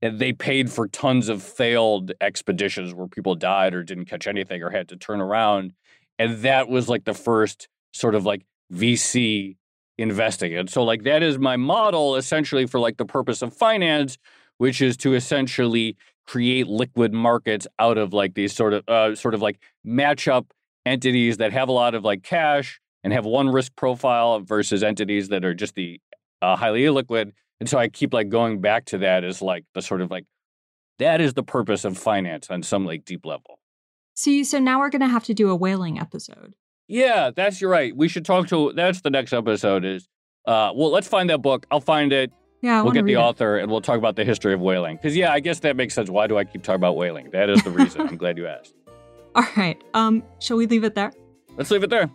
[0.03, 4.62] And they paid for tons of failed expeditions where people died or didn't catch anything
[4.62, 5.74] or had to turn around.
[6.18, 9.57] And that was like the first sort of like VC
[9.99, 10.55] investing.
[10.55, 14.18] And so like that is my model essentially for like the purpose of finance,
[14.59, 19.34] which is to essentially create liquid markets out of like these sort of uh, sort
[19.34, 20.53] of like match up
[20.84, 25.28] entities that have a lot of like cash and have one risk profile versus entities
[25.28, 26.01] that are just the
[26.42, 27.32] uh, highly illiquid.
[27.61, 30.24] And so I keep like going back to that as like the sort of like
[30.99, 33.59] that is the purpose of finance on some like deep level.
[34.14, 36.55] See, so now we're going to have to do a whaling episode.
[36.89, 37.97] Yeah, that's you're right.
[37.97, 38.72] We should talk to.
[38.74, 39.84] That's the next episode.
[39.84, 40.09] Is
[40.47, 41.66] uh, well, let's find that book.
[41.70, 42.32] I'll find it.
[42.62, 43.16] Yeah, we'll get the it.
[43.16, 44.97] author and we'll talk about the history of whaling.
[44.97, 46.09] Because yeah, I guess that makes sense.
[46.09, 47.30] Why do I keep talking about whaling?
[47.30, 48.03] That is the reason.
[48.03, 48.74] I'm glad you asked.
[49.34, 49.80] All right.
[49.95, 51.12] Um, shall we leave it there?
[51.57, 52.11] Let's leave it there.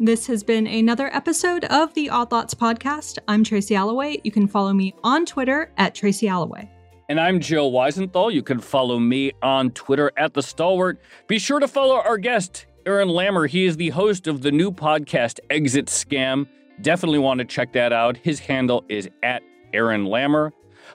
[0.00, 3.18] This has been another episode of the Odd Lots podcast.
[3.28, 4.20] I'm Tracy Alloway.
[4.24, 6.68] You can follow me on Twitter at Tracy Alloway.
[7.08, 8.32] And I'm Joe Weisenthal.
[8.32, 11.00] You can follow me on Twitter at The Stalwart.
[11.28, 13.48] Be sure to follow our guest, Aaron Lammer.
[13.48, 16.46] He is the host of the new podcast, Exit Scam.
[16.80, 18.16] Definitely want to check that out.
[18.16, 19.42] His handle is at
[19.74, 20.52] Aaron Lammer.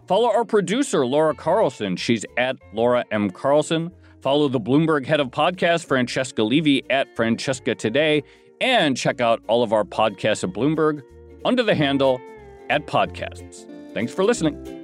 [0.07, 1.97] Follow our producer, Laura Carlson.
[1.97, 3.29] She's at Laura M.
[3.29, 3.91] Carlson.
[4.21, 8.23] Follow the Bloomberg head of podcast, Francesca Levy, at Francesca Today.
[8.61, 11.01] And check out all of our podcasts at Bloomberg
[11.43, 12.21] under the handle
[12.69, 13.67] at Podcasts.
[13.93, 14.80] Thanks for listening.